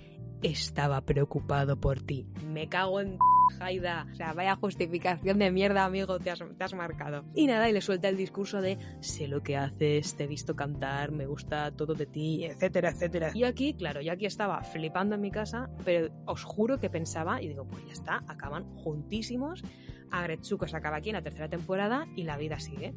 estaba 0.42 1.04
preocupado 1.04 1.78
por 1.78 2.00
ti. 2.02 2.26
Me 2.46 2.68
cago 2.68 3.00
en 3.00 3.18
Jaida. 3.58 4.06
O 4.12 4.14
sea, 4.14 4.32
vaya 4.32 4.56
justificación 4.56 5.38
de 5.38 5.50
mierda, 5.50 5.84
amigo, 5.84 6.18
te 6.18 6.30
has, 6.30 6.74
marcado. 6.74 7.24
Y 7.34 7.46
nada, 7.46 7.68
y 7.68 7.72
le 7.72 7.80
suelta 7.80 8.08
el 8.08 8.16
discurso 8.16 8.60
de 8.60 8.78
sé 9.00 9.28
lo 9.28 9.42
que 9.42 9.56
haces, 9.56 10.16
te 10.16 10.24
he 10.24 10.26
visto 10.26 10.56
cantar, 10.56 11.12
me 11.12 11.26
gusta 11.26 11.70
todo 11.70 11.94
de 11.94 12.06
ti, 12.06 12.44
etcétera, 12.44 12.90
etcétera. 12.90 13.30
Y 13.34 13.44
aquí, 13.44 13.74
claro, 13.74 14.00
yo 14.00 14.12
aquí 14.12 14.26
estaba 14.26 14.62
flipando 14.62 15.14
en 15.14 15.20
mi 15.20 15.30
casa, 15.30 15.70
pero 15.84 16.08
os 16.26 16.44
juro 16.44 16.78
que 16.78 16.90
pensaba, 16.90 17.42
y 17.42 17.48
digo, 17.48 17.64
pues 17.66 17.84
ya 17.86 17.92
está, 17.92 18.24
acaban 18.28 18.64
juntísimos. 18.76 19.62
Agretsuko 20.10 20.66
se 20.66 20.76
acaba 20.76 20.98
aquí 20.98 21.10
en 21.10 21.16
la 21.16 21.22
tercera 21.22 21.48
temporada 21.48 22.06
y 22.16 22.24
la 22.24 22.36
vida 22.36 22.60
sigue. 22.60 22.94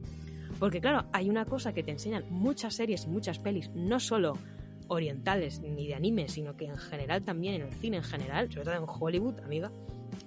Porque 0.59 0.81
claro, 0.81 1.07
hay 1.11 1.29
una 1.29 1.45
cosa 1.45 1.73
que 1.73 1.83
te 1.83 1.91
enseñan 1.91 2.25
muchas 2.29 2.75
series 2.75 3.05
y 3.05 3.09
muchas 3.09 3.39
pelis, 3.39 3.69
no 3.73 3.99
solo 3.99 4.33
orientales 4.87 5.61
ni 5.61 5.87
de 5.87 5.95
anime, 5.95 6.27
sino 6.27 6.55
que 6.55 6.65
en 6.65 6.77
general 6.77 7.23
también 7.23 7.55
en 7.55 7.61
el 7.63 7.73
cine 7.73 7.97
en 7.97 8.03
general, 8.03 8.51
sobre 8.51 8.65
todo 8.65 8.75
en 8.75 8.85
Hollywood, 8.87 9.39
amiga, 9.41 9.71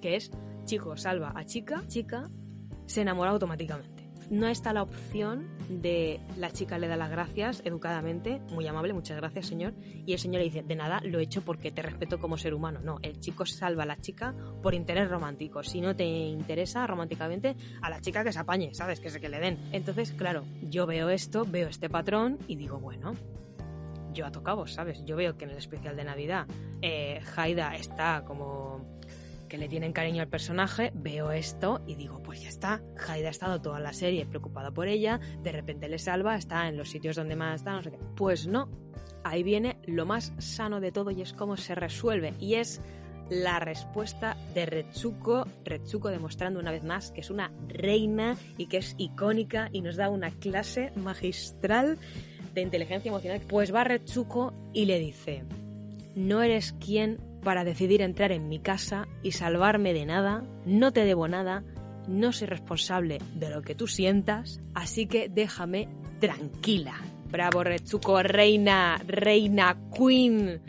que 0.00 0.16
es 0.16 0.30
chico 0.64 0.96
salva 0.96 1.32
a 1.34 1.44
chica, 1.44 1.84
chica 1.88 2.30
se 2.86 3.02
enamora 3.02 3.30
automáticamente. 3.30 4.08
No 4.30 4.46
está 4.46 4.74
la 4.74 4.82
opción 4.82 5.48
de 5.70 6.20
la 6.36 6.50
chica 6.50 6.78
le 6.78 6.86
da 6.86 6.96
las 6.96 7.10
gracias 7.10 7.62
educadamente, 7.64 8.40
muy 8.52 8.66
amable, 8.66 8.92
muchas 8.92 9.16
gracias 9.16 9.46
señor, 9.46 9.72
y 9.82 10.12
el 10.12 10.18
señor 10.18 10.40
le 10.40 10.44
dice, 10.44 10.62
de 10.62 10.76
nada, 10.76 11.00
lo 11.02 11.18
he 11.18 11.22
hecho 11.22 11.42
porque 11.42 11.70
te 11.70 11.80
respeto 11.80 12.18
como 12.18 12.36
ser 12.36 12.52
humano. 12.52 12.80
No, 12.82 12.98
el 13.02 13.20
chico 13.20 13.46
salva 13.46 13.84
a 13.84 13.86
la 13.86 13.96
chica 13.96 14.34
por 14.62 14.74
interés 14.74 15.08
romántico. 15.08 15.62
Si 15.62 15.80
no 15.80 15.96
te 15.96 16.04
interesa 16.04 16.86
románticamente, 16.86 17.56
a 17.80 17.88
la 17.88 18.02
chica 18.02 18.22
que 18.22 18.32
se 18.32 18.38
apañe, 18.38 18.74
¿sabes? 18.74 19.00
Que 19.00 19.08
se 19.08 19.18
que 19.18 19.30
le 19.30 19.40
den. 19.40 19.58
Entonces, 19.72 20.12
claro, 20.12 20.44
yo 20.62 20.86
veo 20.86 21.08
esto, 21.08 21.46
veo 21.46 21.68
este 21.68 21.88
patrón 21.88 22.38
y 22.48 22.56
digo, 22.56 22.78
bueno, 22.78 23.14
yo 24.12 24.26
a 24.26 24.32
tocado, 24.32 24.66
¿sabes? 24.66 25.04
Yo 25.04 25.16
veo 25.16 25.36
que 25.36 25.44
en 25.44 25.50
el 25.50 25.56
especial 25.58 25.96
de 25.96 26.04
Navidad 26.04 26.46
eh, 26.82 27.20
Haida 27.36 27.74
está 27.76 28.24
como 28.26 28.98
que 29.48 29.58
le 29.58 29.68
tienen 29.68 29.92
cariño 29.92 30.22
al 30.22 30.28
personaje, 30.28 30.92
veo 30.94 31.32
esto 31.32 31.80
y 31.86 31.94
digo, 31.94 32.22
pues 32.22 32.42
ya 32.42 32.48
está, 32.48 32.82
Haida 33.08 33.28
ha 33.28 33.30
estado 33.30 33.60
toda 33.60 33.80
la 33.80 33.92
serie 33.92 34.26
preocupada 34.26 34.70
por 34.70 34.88
ella, 34.88 35.20
de 35.42 35.52
repente 35.52 35.88
le 35.88 35.98
salva, 35.98 36.36
está 36.36 36.68
en 36.68 36.76
los 36.76 36.90
sitios 36.90 37.16
donde 37.16 37.34
más 37.34 37.60
está, 37.60 37.72
no 37.72 37.82
sé 37.82 37.90
qué. 37.90 37.98
Pues 38.14 38.46
no, 38.46 38.68
ahí 39.24 39.42
viene 39.42 39.78
lo 39.86 40.06
más 40.06 40.32
sano 40.38 40.80
de 40.80 40.92
todo 40.92 41.10
y 41.10 41.22
es 41.22 41.32
cómo 41.32 41.56
se 41.56 41.74
resuelve 41.74 42.34
y 42.38 42.54
es 42.54 42.80
la 43.30 43.60
respuesta 43.60 44.36
de 44.54 44.66
Retsuko, 44.66 45.46
Retsuko 45.64 46.08
demostrando 46.08 46.60
una 46.60 46.70
vez 46.70 46.84
más 46.84 47.10
que 47.10 47.20
es 47.20 47.30
una 47.30 47.52
reina 47.68 48.36
y 48.56 48.66
que 48.66 48.78
es 48.78 48.94
icónica 48.98 49.68
y 49.72 49.82
nos 49.82 49.96
da 49.96 50.08
una 50.08 50.30
clase 50.30 50.92
magistral 50.96 51.98
de 52.58 52.64
inteligencia 52.64 53.08
emocional. 53.08 53.40
Pues 53.48 53.74
va 53.74 53.84
Retsuko 53.84 54.52
y 54.72 54.84
le 54.84 54.98
dice, 54.98 55.44
no 56.14 56.42
eres 56.42 56.72
quien 56.72 57.18
para 57.42 57.64
decidir 57.64 58.02
entrar 58.02 58.32
en 58.32 58.48
mi 58.48 58.58
casa 58.58 59.06
y 59.22 59.32
salvarme 59.32 59.92
de 59.92 60.06
nada, 60.06 60.44
no 60.66 60.92
te 60.92 61.04
debo 61.04 61.28
nada, 61.28 61.64
no 62.08 62.32
soy 62.32 62.48
responsable 62.48 63.18
de 63.34 63.50
lo 63.50 63.62
que 63.62 63.74
tú 63.74 63.86
sientas, 63.86 64.60
así 64.74 65.06
que 65.06 65.28
déjame 65.28 65.88
tranquila. 66.20 66.94
Bravo 67.30 67.62
Retsuko, 67.62 68.22
reina, 68.22 69.00
reina, 69.06 69.76
queen. 69.96 70.60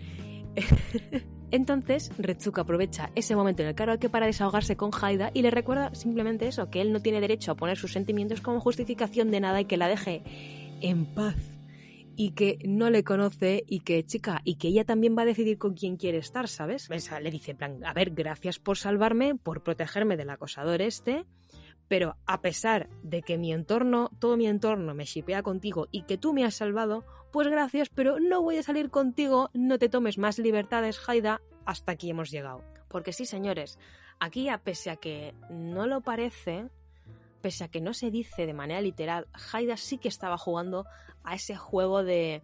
Entonces, 1.51 2.11
Retsuko 2.17 2.61
aprovecha 2.61 3.09
ese 3.15 3.35
momento 3.35 3.63
en 3.63 3.69
el 3.69 3.75
karaoke 3.75 4.09
para 4.09 4.27
desahogarse 4.27 4.75
con 4.75 4.91
Haida 4.93 5.31
y 5.33 5.41
le 5.41 5.49
recuerda 5.49 5.95
simplemente 5.95 6.47
eso, 6.47 6.69
que 6.69 6.81
él 6.81 6.93
no 6.93 7.01
tiene 7.01 7.21
derecho 7.21 7.53
a 7.53 7.55
poner 7.55 7.77
sus 7.77 7.93
sentimientos 7.93 8.41
como 8.41 8.59
justificación 8.59 9.31
de 9.31 9.39
nada 9.39 9.61
y 9.61 9.65
que 9.65 9.77
la 9.77 9.87
deje 9.87 10.21
en 10.81 11.05
paz 11.05 11.58
y 12.19 12.31
que 12.31 12.59
no 12.65 12.89
le 12.89 13.05
conoce 13.05 13.63
y 13.65 13.79
que, 13.79 14.05
chica, 14.05 14.41
y 14.43 14.55
que 14.55 14.67
ella 14.67 14.83
también 14.83 15.15
va 15.17 15.21
a 15.21 15.25
decidir 15.25 15.57
con 15.57 15.73
quién 15.73 15.95
quiere 15.95 16.17
estar, 16.17 16.49
¿sabes? 16.49 16.89
le 16.89 17.31
dice, 17.31 17.55
plan, 17.55 17.79
a 17.85 17.93
ver, 17.93 18.11
gracias 18.11 18.59
por 18.59 18.77
salvarme, 18.77 19.35
por 19.35 19.63
protegerme 19.63 20.17
del 20.17 20.29
acosador 20.29 20.81
este, 20.81 21.23
pero 21.87 22.17
a 22.25 22.41
pesar 22.41 22.89
de 23.03 23.21
que 23.21 23.37
mi 23.37 23.53
entorno, 23.53 24.11
todo 24.19 24.35
mi 24.35 24.47
entorno 24.47 24.93
me 24.93 25.05
shipea 25.05 25.43
contigo 25.43 25.87
y 25.91 26.01
que 26.01 26.17
tú 26.17 26.33
me 26.33 26.43
has 26.43 26.55
salvado, 26.55 27.05
pues 27.31 27.47
gracias, 27.47 27.87
pero 27.87 28.19
no 28.19 28.41
voy 28.41 28.57
a 28.57 28.63
salir 28.63 28.89
contigo, 28.89 29.49
no 29.53 29.79
te 29.79 29.87
tomes 29.87 30.17
más 30.17 30.39
libertades, 30.39 30.99
Haida, 31.07 31.39
hasta 31.65 31.93
aquí 31.93 32.09
hemos 32.09 32.31
llegado. 32.31 32.65
Porque 32.89 33.13
sí, 33.13 33.25
señores, 33.25 33.79
aquí, 34.19 34.49
a 34.49 34.57
pese 34.57 34.89
a 34.89 34.97
que 34.97 35.35
no 35.49 35.87
lo 35.87 36.01
parece, 36.01 36.67
pese 37.41 37.63
a 37.63 37.67
que 37.67 37.81
no 37.81 37.93
se 37.93 38.11
dice 38.11 38.45
de 38.45 38.53
manera 38.53 38.81
literal, 38.81 39.27
Haida 39.51 39.77
sí 39.77 39.97
que 39.97 40.07
estaba 40.07 40.37
jugando 40.37 40.85
a 41.23 41.35
ese 41.35 41.55
juego 41.55 42.03
de 42.03 42.41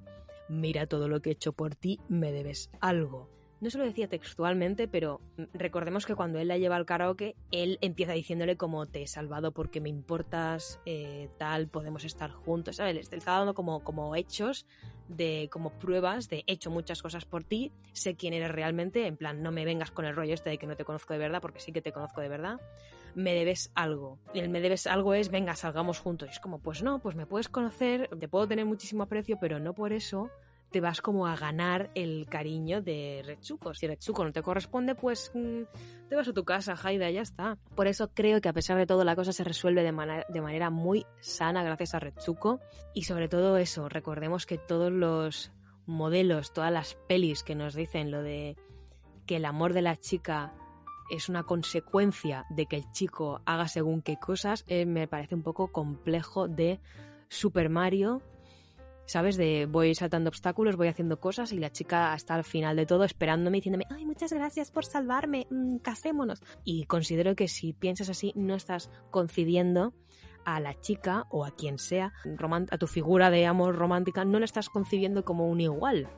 mira 0.50 0.88
todo 0.88 1.08
lo 1.08 1.22
que 1.22 1.30
he 1.30 1.34
hecho 1.34 1.54
por 1.54 1.76
ti, 1.76 2.00
me 2.08 2.32
debes 2.32 2.70
algo. 2.80 3.30
no 3.62 3.70
se 3.70 3.78
lo 3.80 3.86
decía 3.86 4.08
textualmente, 4.08 4.88
pero 4.88 5.22
recordemos 5.54 6.06
que 6.06 6.14
cuando 6.14 6.40
él 6.40 6.50
la 6.50 6.58
lleva 6.58 6.76
al 6.76 6.86
karaoke, 6.86 7.36
él 7.52 7.80
empieza 7.82 8.12
diciéndole 8.12 8.58
como 8.58 8.86
te 8.86 9.02
he 9.02 9.08
salvado 9.08 9.54
porque 9.54 9.82
me 9.82 9.90
importas, 9.90 10.80
eh, 10.86 11.30
tal, 11.38 11.68
podemos 11.68 12.04
estar 12.04 12.32
juntos, 12.32 12.76
¿sabes? 12.76 12.94
Le 12.94 13.02
está 13.02 13.32
dando 13.32 13.56
como, 13.56 13.84
como 13.84 14.16
hechos 14.16 14.68
de 15.08 15.50
como 15.52 15.72
pruebas 15.72 16.30
de 16.30 16.44
he 16.48 16.54
hecho 16.54 16.70
muchas 16.70 17.02
cosas 17.02 17.26
por 17.26 17.44
ti, 17.44 17.72
sé 17.94 18.16
quién 18.16 18.34
eres 18.34 18.52
realmente, 18.52 19.08
en 19.08 19.18
plan, 19.18 19.42
no 19.42 19.52
me 19.52 19.66
vengas 19.66 19.92
con 19.92 20.06
el 20.06 20.16
rollo 20.16 20.34
este 20.34 20.50
de 20.50 20.58
que 20.58 20.68
no 20.68 20.76
te 20.76 20.86
conozco 20.86 21.14
de 21.14 21.20
verdad, 21.20 21.42
porque 21.42 21.60
sí 21.60 21.72
que 21.72 21.82
te 21.82 21.92
conozco 21.92 22.22
de 22.22 22.30
verdad, 22.30 22.60
me 23.16 23.34
debes 23.34 23.72
algo. 23.74 24.20
Y 24.34 24.40
el 24.40 24.50
me 24.50 24.62
debes 24.62 24.86
algo 24.88 25.14
es, 25.14 25.30
venga, 25.30 25.56
salgamos 25.56 26.00
juntos. 26.00 26.30
Y 26.30 26.32
es 26.32 26.40
como, 26.40 26.60
pues 26.60 26.84
no, 26.84 27.00
pues 27.00 27.16
me 27.16 27.26
puedes 27.26 27.50
conocer, 27.50 28.10
te 28.20 28.28
puedo 28.28 28.48
tener 28.48 28.66
muchísimo 28.66 29.04
aprecio, 29.04 29.38
pero 29.40 29.60
no 29.60 29.74
por 29.74 29.94
eso 29.94 30.30
te 30.72 30.82
vas 30.82 31.02
como 31.02 31.26
a 31.26 31.38
ganar 31.38 31.90
el 31.96 32.28
cariño 32.30 32.82
de 32.82 33.24
Retsuko. 33.26 33.74
Si 33.74 33.88
Retsuko 33.88 34.26
no 34.26 34.34
te 34.34 34.42
corresponde, 34.42 34.94
pues 34.94 35.32
mm, 35.34 35.62
te 36.10 36.16
vas 36.16 36.28
a 36.28 36.34
tu 36.34 36.44
casa, 36.44 36.76
Haida, 36.82 37.10
ya 37.10 37.22
está. 37.22 37.58
Por 37.76 37.88
eso 37.88 38.12
creo 38.14 38.42
que 38.42 38.50
a 38.50 38.54
pesar 38.54 38.78
de 38.78 38.86
todo 38.86 39.06
la 39.06 39.16
cosa 39.16 39.32
se 39.32 39.46
resuelve 39.46 39.84
de, 39.84 40.26
de 40.28 40.42
manera 40.42 40.70
muy 40.70 41.06
sana 41.22 41.64
gracias 41.64 41.96
a 41.96 42.00
Retsuko. 42.00 42.60
Y 42.94 43.04
sobre 43.04 43.30
todo 43.30 43.58
eso, 43.58 43.88
recordemos 43.88 44.46
que 44.46 44.58
todos 44.58 44.92
los 44.92 45.52
modelos, 45.86 46.52
todas 46.52 46.74
las 46.74 46.96
pelis 47.08 47.44
que 47.44 47.56
nos 47.56 47.74
dicen 47.74 48.12
lo 48.12 48.22
de 48.22 48.58
que 49.26 49.38
el 49.38 49.46
amor 49.46 49.74
de 49.74 49.82
la 49.82 49.96
chica 49.96 50.54
es 51.10 51.30
una 51.30 51.44
consecuencia 51.44 52.46
de 52.50 52.66
que 52.66 52.78
el 52.78 52.92
chico 52.92 53.42
haga 53.46 53.68
según 53.68 54.02
qué 54.02 54.18
cosas, 54.18 54.64
eh, 54.68 54.86
me 54.86 55.08
parece 55.08 55.36
un 55.36 55.44
poco 55.44 55.72
complejo 55.72 56.48
de 56.48 56.80
Super 57.30 57.70
Mario 57.70 58.22
¿sabes? 59.06 59.38
De 59.38 59.68
voy 59.68 59.96
saltando 59.96 60.30
obstáculos, 60.30 60.76
voy 60.76 60.88
haciendo 60.88 61.20
cosas 61.20 61.52
y 61.52 61.60
la 61.60 61.72
chica 61.72 62.14
está 62.14 62.36
al 62.36 62.44
final 62.44 62.76
de 62.76 62.86
todo 62.86 63.04
esperándome 63.04 63.58
diciéndome, 63.58 63.86
ay, 63.90 64.06
muchas 64.06 64.34
gracias 64.34 64.72
por 64.72 64.86
salvarme, 64.86 65.48
mm, 65.50 65.78
casémonos. 65.78 66.42
Y 66.64 66.86
considero 66.86 67.36
que 67.36 67.48
si 67.48 67.74
piensas 67.74 68.10
así, 68.10 68.34
no 68.36 68.56
estás 68.56 68.90
concibiendo 69.12 69.94
a 70.44 70.60
la 70.60 70.80
chica 70.80 71.26
o 71.30 71.46
a 71.46 71.52
quien 71.52 71.80
sea, 71.80 72.14
a 72.72 72.78
tu 72.78 72.88
figura 72.88 73.30
de 73.30 73.46
amor 73.46 73.76
romántica, 73.76 74.26
no 74.26 74.40
la 74.40 74.46
estás 74.46 74.70
concibiendo 74.70 75.24
como 75.26 75.48
un 75.48 75.62
igual. 75.62 76.10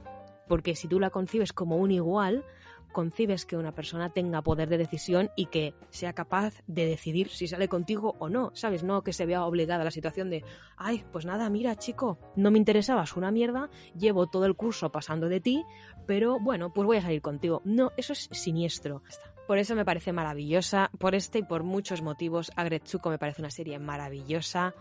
Porque 0.47 0.75
si 0.75 0.87
tú 0.87 0.99
la 0.99 1.09
concibes 1.09 1.53
como 1.53 1.77
un 1.77 1.91
igual, 1.91 2.45
concibes 2.91 3.45
que 3.45 3.57
una 3.57 3.73
persona 3.73 4.09
tenga 4.09 4.41
poder 4.41 4.69
de 4.69 4.77
decisión 4.77 5.29
y 5.35 5.47
que 5.47 5.73
sea 5.89 6.13
capaz 6.13 6.61
de 6.67 6.85
decidir 6.85 7.29
si 7.29 7.47
sale 7.47 7.67
contigo 7.67 8.15
o 8.19 8.29
no, 8.29 8.51
¿sabes? 8.53 8.83
No 8.83 9.03
que 9.03 9.13
se 9.13 9.25
vea 9.25 9.45
obligada 9.45 9.81
a 9.81 9.85
la 9.85 9.91
situación 9.91 10.29
de, 10.29 10.43
ay, 10.77 11.05
pues 11.11 11.25
nada, 11.25 11.49
mira 11.49 11.75
chico, 11.75 12.17
no 12.35 12.51
me 12.51 12.57
interesabas 12.57 13.15
una 13.15 13.31
mierda, 13.31 13.69
llevo 13.97 14.27
todo 14.27 14.45
el 14.45 14.55
curso 14.55 14.91
pasando 14.91 15.29
de 15.29 15.39
ti, 15.39 15.63
pero 16.05 16.39
bueno, 16.39 16.73
pues 16.73 16.85
voy 16.85 16.97
a 16.97 17.01
salir 17.01 17.21
contigo. 17.21 17.61
No, 17.65 17.91
eso 17.97 18.13
es 18.13 18.29
siniestro. 18.31 19.03
Por 19.47 19.57
eso 19.57 19.75
me 19.75 19.85
parece 19.85 20.11
maravillosa, 20.11 20.91
por 20.97 21.15
este 21.15 21.39
y 21.39 21.43
por 21.43 21.63
muchos 21.63 22.01
motivos, 22.01 22.51
Agretsuko 22.55 23.09
me 23.09 23.17
parece 23.17 23.41
una 23.41 23.51
serie 23.51 23.79
maravillosa 23.79 24.73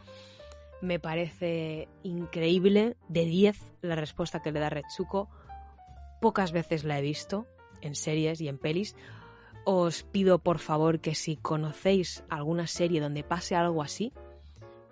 me 0.81 0.99
parece 0.99 1.89
increíble. 2.03 2.97
De 3.09 3.25
10 3.25 3.57
la 3.83 3.95
respuesta 3.95 4.41
que 4.41 4.53
le 4.53 4.61
da 4.61 4.71
Retsuko. 4.71 5.29
Pocas 6.21 6.53
veces 6.53 6.85
la 6.85 6.99
he 6.99 7.03
visto 7.03 7.47
en 7.81 7.95
series 7.95 8.41
y 8.41 8.49
en 8.49 8.59
pelis, 8.59 8.97
os 9.65 10.05
pido 10.05 10.39
por 10.39 10.59
favor 10.59 11.01
que 11.01 11.15
si 11.15 11.37
conocéis 11.37 12.25
alguna 12.29 12.67
serie 12.67 13.01
donde 13.01 13.25
pase 13.25 13.57
algo 13.57 13.83
así, 13.83 14.13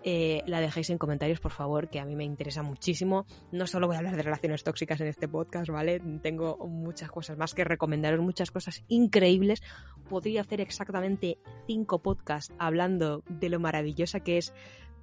eh, 0.06 0.42
la 0.46 0.60
dejéis 0.60 0.90
en 0.90 0.98
comentarios, 0.98 1.40
por 1.40 1.52
favor, 1.52 1.88
que 1.88 1.98
a 1.98 2.04
mí 2.04 2.14
me 2.14 2.24
interesa 2.24 2.62
muchísimo. 2.62 3.24
No 3.52 3.66
solo 3.66 3.86
voy 3.86 3.96
a 3.96 4.00
hablar 4.00 4.16
de 4.16 4.22
relaciones 4.22 4.62
tóxicas 4.62 5.00
en 5.00 5.06
este 5.06 5.28
podcast, 5.28 5.70
¿vale? 5.70 5.98
Tengo 6.22 6.58
muchas 6.58 7.10
cosas 7.10 7.38
más 7.38 7.54
que 7.54 7.64
recomendaros, 7.64 8.20
muchas 8.20 8.50
cosas 8.50 8.84
increíbles. 8.88 9.62
Podría 10.10 10.42
hacer 10.42 10.60
exactamente 10.60 11.38
cinco 11.66 12.02
podcasts 12.02 12.52
hablando 12.58 13.22
de 13.28 13.48
lo 13.48 13.60
maravillosa 13.60 14.20
que 14.20 14.36
es 14.36 14.52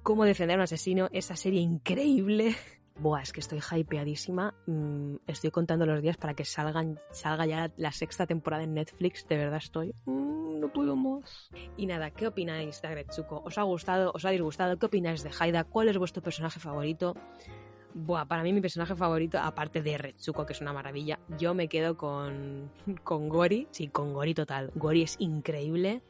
cómo 0.04 0.24
defender 0.24 0.54
a 0.54 0.58
un 0.58 0.64
asesino, 0.64 1.08
esa 1.12 1.34
serie 1.34 1.60
increíble 1.60 2.54
Buah, 2.98 3.22
es 3.22 3.32
que 3.32 3.40
estoy 3.40 3.60
hypeadísima. 3.60 4.54
Mm, 4.66 5.16
estoy 5.26 5.50
contando 5.50 5.86
los 5.86 6.02
días 6.02 6.16
para 6.16 6.34
que 6.34 6.44
salgan, 6.44 7.00
salga 7.10 7.46
ya 7.46 7.72
la 7.76 7.92
sexta 7.92 8.26
temporada 8.26 8.64
en 8.64 8.74
Netflix. 8.74 9.26
De 9.28 9.36
verdad 9.36 9.58
estoy. 9.58 9.94
Mm, 10.04 10.60
no 10.60 10.72
puedo 10.72 10.94
más. 10.96 11.50
Y 11.76 11.86
nada, 11.86 12.10
¿qué 12.10 12.26
opináis 12.26 12.82
de 12.82 12.88
Agretsuko? 12.88 13.42
¿Os 13.44 13.58
ha 13.58 13.62
gustado? 13.62 14.12
¿Os 14.14 14.24
ha 14.24 14.30
disgustado? 14.30 14.78
¿Qué 14.78 14.86
opináis 14.86 15.22
de 15.22 15.30
Haida? 15.38 15.64
¿Cuál 15.64 15.88
es 15.88 15.98
vuestro 15.98 16.22
personaje 16.22 16.60
favorito? 16.60 17.14
Buah, 17.94 18.26
para 18.26 18.42
mí 18.42 18.52
mi 18.52 18.60
personaje 18.60 18.94
favorito, 18.94 19.38
aparte 19.38 19.82
de 19.82 19.98
Retsuko, 19.98 20.46
que 20.46 20.54
es 20.54 20.60
una 20.60 20.72
maravilla, 20.72 21.18
yo 21.38 21.52
me 21.52 21.68
quedo 21.68 21.96
con, 21.96 22.70
con 23.04 23.28
Gori. 23.28 23.68
Sí, 23.70 23.88
con 23.88 24.12
Gori 24.12 24.34
total. 24.34 24.70
Gori 24.74 25.02
es 25.02 25.16
increíble 25.18 26.02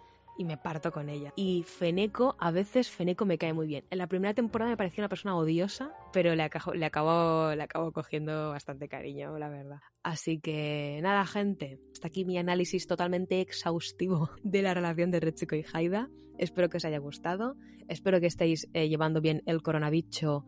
y 0.42 0.44
me 0.44 0.56
parto 0.56 0.90
con 0.90 1.08
ella. 1.08 1.32
Y 1.36 1.62
Feneco, 1.62 2.36
a 2.38 2.50
veces 2.50 2.90
Feneco 2.90 3.24
me 3.24 3.38
cae 3.38 3.52
muy 3.52 3.66
bien. 3.66 3.84
En 3.90 3.98
la 3.98 4.08
primera 4.08 4.34
temporada 4.34 4.72
me 4.72 4.76
parecía 4.76 5.02
una 5.02 5.08
persona 5.08 5.36
odiosa, 5.36 5.92
pero 6.12 6.34
le, 6.34 6.42
acabo, 6.42 6.74
le, 6.74 6.84
acabo, 6.84 7.54
le 7.54 7.62
acabo 7.62 7.92
cogiendo 7.92 8.50
bastante 8.50 8.88
cariño, 8.88 9.38
la 9.38 9.48
verdad. 9.48 9.80
Así 10.02 10.40
que 10.40 10.98
nada, 11.02 11.24
gente, 11.26 11.78
hasta 11.92 12.08
aquí 12.08 12.24
mi 12.24 12.38
análisis 12.38 12.86
totalmente 12.86 13.40
exhaustivo 13.40 14.30
de 14.42 14.62
la 14.62 14.74
relación 14.74 15.10
de 15.10 15.20
Retsuko 15.20 15.54
y 15.54 15.64
Haida. 15.72 16.10
Espero 16.38 16.68
que 16.68 16.78
os 16.78 16.84
haya 16.84 16.98
gustado, 16.98 17.54
espero 17.88 18.18
que 18.20 18.26
estéis 18.26 18.68
eh, 18.72 18.88
llevando 18.88 19.20
bien 19.20 19.42
el 19.46 19.62
coronavirus 19.62 20.42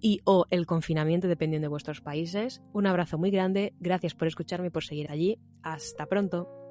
y 0.00 0.20
o 0.24 0.46
el 0.50 0.66
confinamiento 0.66 1.28
dependiendo 1.28 1.66
de 1.66 1.70
vuestros 1.70 2.00
países. 2.00 2.62
Un 2.72 2.86
abrazo 2.86 3.16
muy 3.16 3.30
grande, 3.30 3.74
gracias 3.78 4.14
por 4.14 4.26
escucharme 4.26 4.68
y 4.68 4.70
por 4.70 4.84
seguir 4.84 5.10
allí. 5.10 5.38
Hasta 5.62 6.06
pronto. 6.06 6.65